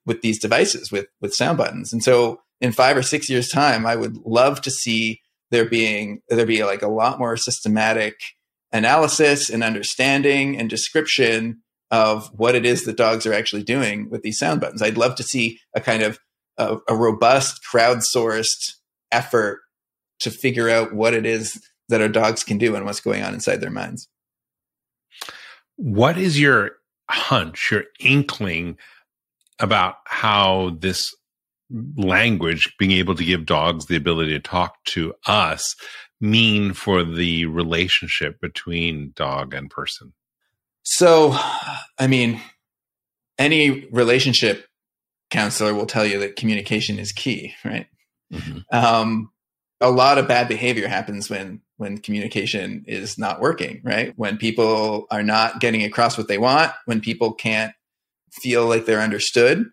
[0.06, 1.94] with these devices with with sound buttons.
[1.94, 5.22] And so in five or six years time, I would love to see
[5.52, 8.16] there being there be like a lot more systematic
[8.72, 14.24] analysis and understanding and description of what it is that dogs are actually doing with
[14.24, 14.82] these sound buttons.
[14.82, 16.18] I'd love to see a kind of
[16.58, 18.74] a, a robust crowdsourced
[19.12, 19.60] effort
[20.20, 23.34] to figure out what it is that our dogs can do and what's going on
[23.34, 24.08] inside their minds.
[25.76, 26.72] What is your
[27.10, 28.78] hunch, your inkling
[29.60, 31.14] about how this
[31.98, 35.76] language, being able to give dogs the ability to talk to us,
[36.22, 40.14] mean for the relationship between dog and person?
[40.84, 42.42] So, I mean,
[43.38, 44.68] any relationship
[45.32, 47.88] counselor will tell you that communication is key, right?
[48.32, 48.60] Mm-hmm.
[48.72, 49.32] Um,
[49.82, 54.14] a lot of bad behavior happens when when communication is not working, right?
[54.16, 57.74] When people are not getting across what they want, when people can't
[58.32, 59.66] feel like they're understood.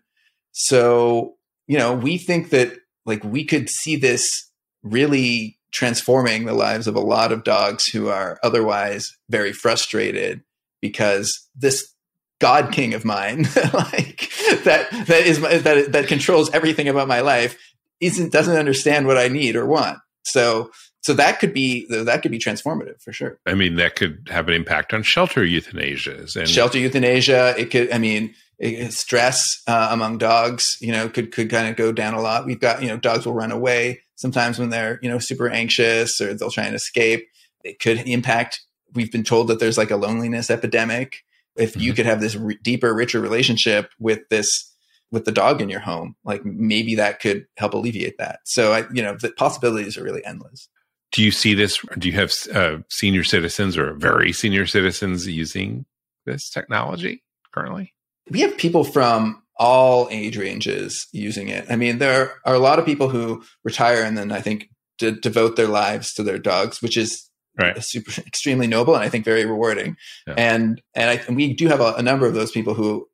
[0.51, 1.35] So,
[1.67, 2.73] you know, we think that
[3.05, 4.51] like we could see this
[4.83, 10.41] really transforming the lives of a lot of dogs who are otherwise very frustrated
[10.81, 11.93] because this
[12.41, 13.43] god king of mine
[13.73, 14.31] like
[14.63, 17.57] that that is my, that that controls everything about my life
[18.01, 19.99] isn't doesn't understand what I need or want.
[20.23, 20.71] So
[21.01, 23.39] so that could be that could be transformative for sure.
[23.45, 27.55] I mean, that could have an impact on shelter euthanasia and shelter euthanasia.
[27.57, 27.91] It could.
[27.91, 32.13] I mean, it, stress uh, among dogs, you know, could could kind of go down
[32.13, 32.45] a lot.
[32.45, 36.21] We've got you know, dogs will run away sometimes when they're you know super anxious
[36.21, 37.27] or they'll try and escape.
[37.63, 38.61] It could impact.
[38.93, 41.23] We've been told that there's like a loneliness epidemic.
[41.55, 41.81] If mm-hmm.
[41.81, 44.70] you could have this re- deeper, richer relationship with this
[45.11, 48.39] with the dog in your home, like maybe that could help alleviate that.
[48.45, 50.69] So I, you know, the possibilities are really endless.
[51.11, 51.77] Do you see this?
[51.97, 55.85] Do you have uh, senior citizens or very senior citizens using
[56.25, 57.93] this technology currently?
[58.29, 61.65] We have people from all age ranges using it.
[61.69, 65.11] I mean, there are a lot of people who retire and then I think de-
[65.11, 67.83] devote their lives to their dogs, which is right.
[67.83, 69.97] super extremely noble and I think very rewarding.
[70.25, 70.35] Yeah.
[70.37, 73.07] And and, I, and we do have a, a number of those people who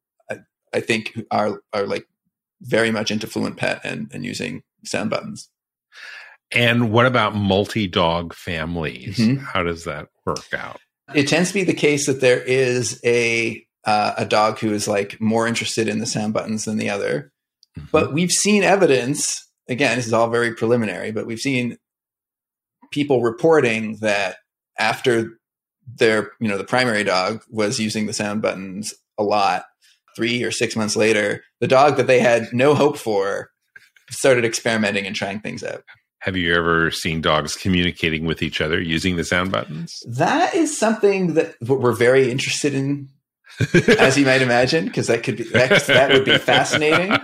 [0.78, 2.08] I think are are like
[2.62, 5.50] very much into Fluent Pet and, and using sound buttons.
[6.52, 9.18] And what about multi dog families?
[9.18, 9.44] Mm-hmm.
[9.44, 10.80] How does that work out?
[11.14, 14.88] It tends to be the case that there is a uh, a dog who is
[14.88, 17.32] like more interested in the sound buttons than the other.
[17.78, 17.88] Mm-hmm.
[17.92, 19.44] But we've seen evidence.
[19.70, 21.78] Again, this is all very preliminary, but we've seen
[22.92, 24.38] people reporting that
[24.80, 25.40] after
[25.96, 29.66] their you know the primary dog was using the sound buttons a lot
[30.18, 33.52] three or six months later, the dog that they had no hope for
[34.10, 35.84] started experimenting and trying things out.
[36.22, 40.02] Have you ever seen dogs communicating with each other using the sound buttons?
[40.08, 43.10] That is something that we're very interested in,
[44.00, 47.16] as you might imagine, because that could be that, that would be fascinating.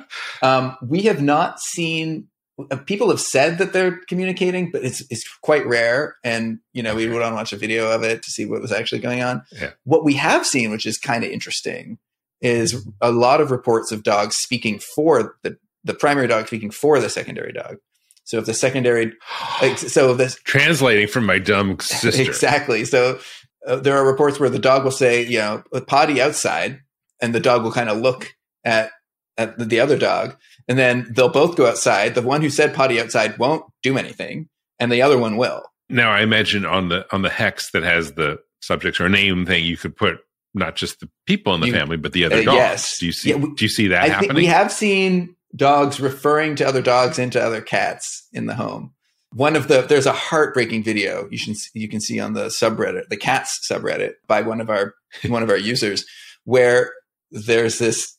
[0.43, 2.27] Um, we have not seen.
[2.69, 6.15] Uh, people have said that they're communicating, but it's it's quite rare.
[6.23, 8.61] And you know, we would want to watch a video of it to see what
[8.61, 9.41] was actually going on.
[9.51, 9.71] Yeah.
[9.85, 11.97] What we have seen, which is kind of interesting,
[12.43, 16.99] is a lot of reports of dogs speaking for the, the primary dog speaking for
[16.99, 17.77] the secondary dog.
[18.25, 19.13] So if the secondary,
[19.61, 22.85] like, so this translating from my dumb sister, exactly.
[22.85, 23.19] So
[23.65, 26.81] uh, there are reports where the dog will say, you know, potty outside,
[27.21, 28.33] and the dog will kind of look
[28.63, 28.91] at
[29.37, 30.37] at the other dog,
[30.67, 32.13] and then they'll both go outside.
[32.13, 35.63] The one who said potty outside won't do anything, and the other one will.
[35.89, 39.65] Now I imagine on the on the hex that has the subjects or name thing,
[39.65, 40.19] you could put
[40.53, 42.55] not just the people in the you, family, but the other uh, dogs.
[42.55, 42.97] Yes.
[42.99, 43.29] Do you see?
[43.29, 44.35] Yeah, we, do you see that I happening?
[44.35, 48.93] we have seen dogs referring to other dogs into other cats in the home.
[49.31, 53.09] One of the there's a heartbreaking video you should you can see on the subreddit,
[53.09, 54.93] the cats subreddit, by one of our
[55.27, 56.05] one of our users,
[56.43, 56.93] where
[57.31, 58.17] there's this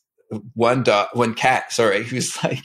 [0.53, 2.63] one dog, one cat, sorry, who's like,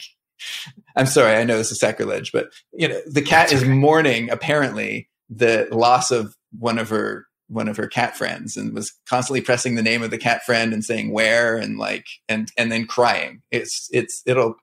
[0.96, 4.30] I'm sorry, I know this is sacrilege, but you know, the cat That's is mourning
[4.30, 9.40] apparently the loss of one of her one of her cat friends and was constantly
[9.40, 12.86] pressing the name of the cat friend and saying where and like and and then
[12.86, 13.42] crying.
[13.51, 14.55] It's it's it'll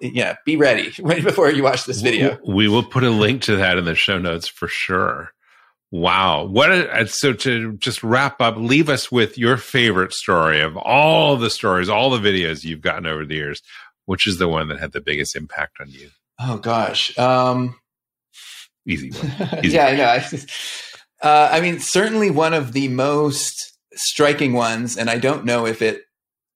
[0.00, 2.38] yeah, be ready right before you watch this video.
[2.46, 5.30] We will put a link to that in the show notes for sure.
[5.90, 6.46] Wow.
[6.46, 11.36] What a, so to just wrap up, leave us with your favorite story of all
[11.36, 13.62] the stories, all the videos you've gotten over the years.
[14.04, 16.10] Which is the one that had the biggest impact on you?
[16.40, 17.16] Oh gosh.
[17.18, 17.76] Um
[18.84, 19.60] easy one.
[19.64, 19.94] Easy yeah, one.
[19.94, 20.38] I know.
[21.22, 25.80] Uh, I mean, certainly one of the most striking ones, and I don't know if
[25.80, 26.02] it.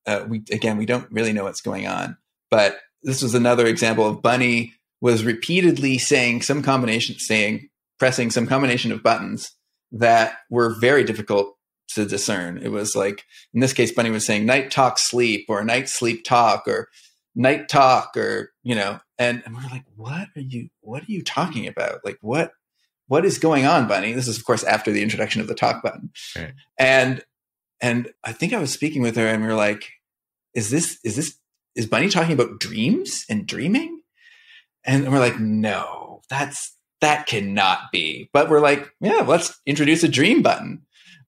[0.06, 2.16] Uh, we again, we don't really know what's going on,
[2.50, 8.46] but this was another example of Bunny was repeatedly saying some combination, saying pressing some
[8.46, 9.50] combination of buttons
[9.92, 11.56] that were very difficult
[11.94, 12.58] to discern.
[12.58, 16.24] It was like in this case, Bunny was saying night talk sleep or night sleep
[16.24, 16.88] talk or
[17.34, 20.68] night talk or you know, and, and we're like, what are you?
[20.80, 22.00] What are you talking about?
[22.04, 22.52] Like what?
[23.08, 24.12] What is going on, Bunny?
[24.12, 26.10] This is, of course, after the introduction of the talk button.
[26.36, 26.52] Right.
[26.78, 27.22] And
[27.80, 29.90] and I think I was speaking with her, and we were like,
[30.54, 31.36] "Is this is this
[31.74, 34.00] is Bunny talking about dreams and dreaming?"
[34.84, 40.08] And we're like, "No, that's that cannot be." But we're like, "Yeah, let's introduce a
[40.08, 40.82] dream button."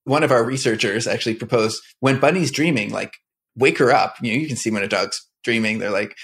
[0.05, 3.17] One of our researchers actually proposed when Bunny's dreaming, like
[3.55, 4.17] wake her up.
[4.23, 6.17] You know, you can see when a dog's dreaming; they're like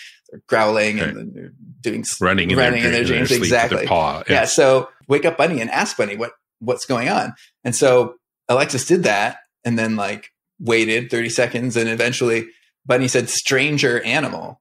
[0.49, 1.09] growling Right.
[1.09, 3.51] and doing Running in running their, in their dream- in dreams.
[3.51, 3.87] their exactly.
[3.87, 4.23] paw.
[4.29, 4.45] Yeah.
[4.47, 7.35] So wake up Bunny and ask Bunny what what's going on.
[7.65, 8.15] And so
[8.49, 10.31] Alexis did that and then like
[10.61, 12.47] waited 30 seconds and eventually
[12.87, 14.61] Bunny said stranger animal.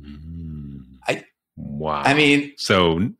[0.00, 0.98] Mm.
[1.08, 1.24] I-
[1.56, 2.02] wow.
[2.04, 3.10] I mean, so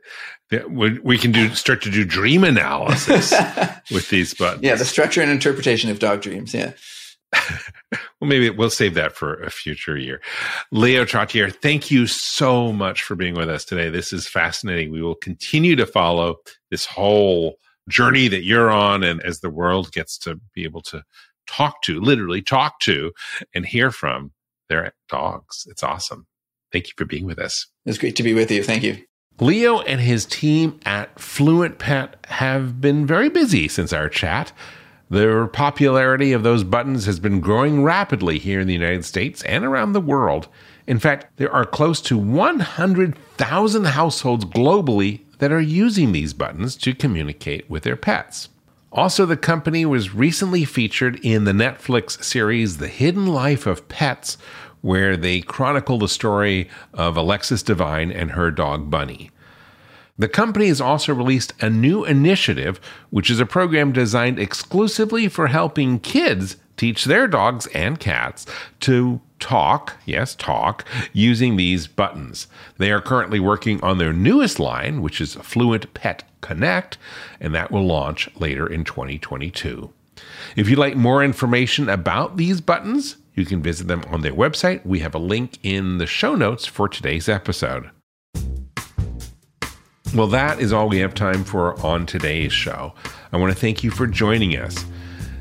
[0.68, 3.32] we we can do start to do dream analysis
[3.90, 4.62] with these buttons.
[4.64, 6.54] Yeah, the structure and interpretation of dog dreams.
[6.54, 6.72] Yeah.
[8.22, 10.20] Well, maybe we'll save that for a future year.
[10.70, 13.90] Leo Trottier, thank you so much for being with us today.
[13.90, 14.92] This is fascinating.
[14.92, 16.36] We will continue to follow
[16.70, 17.56] this whole
[17.88, 21.02] journey that you're on, and as the world gets to be able to
[21.48, 23.10] talk to, literally talk to,
[23.56, 24.30] and hear from
[24.68, 25.66] their dogs.
[25.68, 26.28] It's awesome.
[26.70, 27.66] Thank you for being with us.
[27.86, 28.62] It's great to be with you.
[28.62, 28.98] Thank you.
[29.40, 34.52] Leo and his team at Fluent Pet have been very busy since our chat.
[35.12, 39.62] The popularity of those buttons has been growing rapidly here in the United States and
[39.62, 40.48] around the world.
[40.86, 46.94] In fact, there are close to 100,000 households globally that are using these buttons to
[46.94, 48.48] communicate with their pets.
[48.90, 54.38] Also, the company was recently featured in the Netflix series The Hidden Life of Pets,
[54.80, 59.30] where they chronicle the story of Alexis Devine and her dog Bunny.
[60.18, 65.46] The company has also released a new initiative, which is a program designed exclusively for
[65.46, 68.46] helping kids teach their dogs and cats
[68.80, 72.46] to talk, yes, talk, using these buttons.
[72.78, 76.98] They are currently working on their newest line, which is Fluent Pet Connect,
[77.40, 79.92] and that will launch later in 2022.
[80.56, 84.84] If you'd like more information about these buttons, you can visit them on their website.
[84.84, 87.90] We have a link in the show notes for today's episode.
[90.14, 92.92] Well, that is all we have time for on today's show.
[93.32, 94.84] I want to thank you for joining us.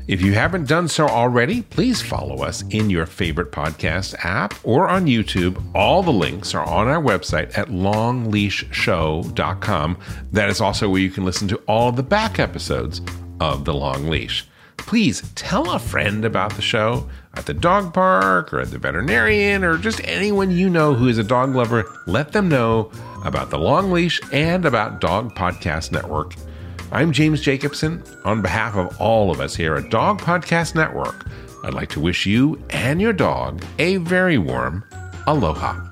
[0.08, 4.88] If you haven't done so already, please follow us in your favorite podcast app or
[4.88, 5.62] on YouTube.
[5.74, 9.98] All the links are on our website at longleashshow.com.
[10.32, 13.02] That is also where you can listen to all the back episodes
[13.40, 14.46] of The Long Leash.
[14.78, 19.64] Please tell a friend about the show at the dog park or at the veterinarian
[19.64, 21.84] or just anyone you know who is a dog lover.
[22.06, 22.90] Let them know
[23.24, 26.34] about the Long Leash and about Dog Podcast Network.
[26.90, 28.02] I'm James Jacobson.
[28.24, 31.24] On behalf of all of us here at Dog Podcast Network,
[31.64, 34.84] I'd like to wish you and your dog a very warm
[35.26, 35.91] aloha.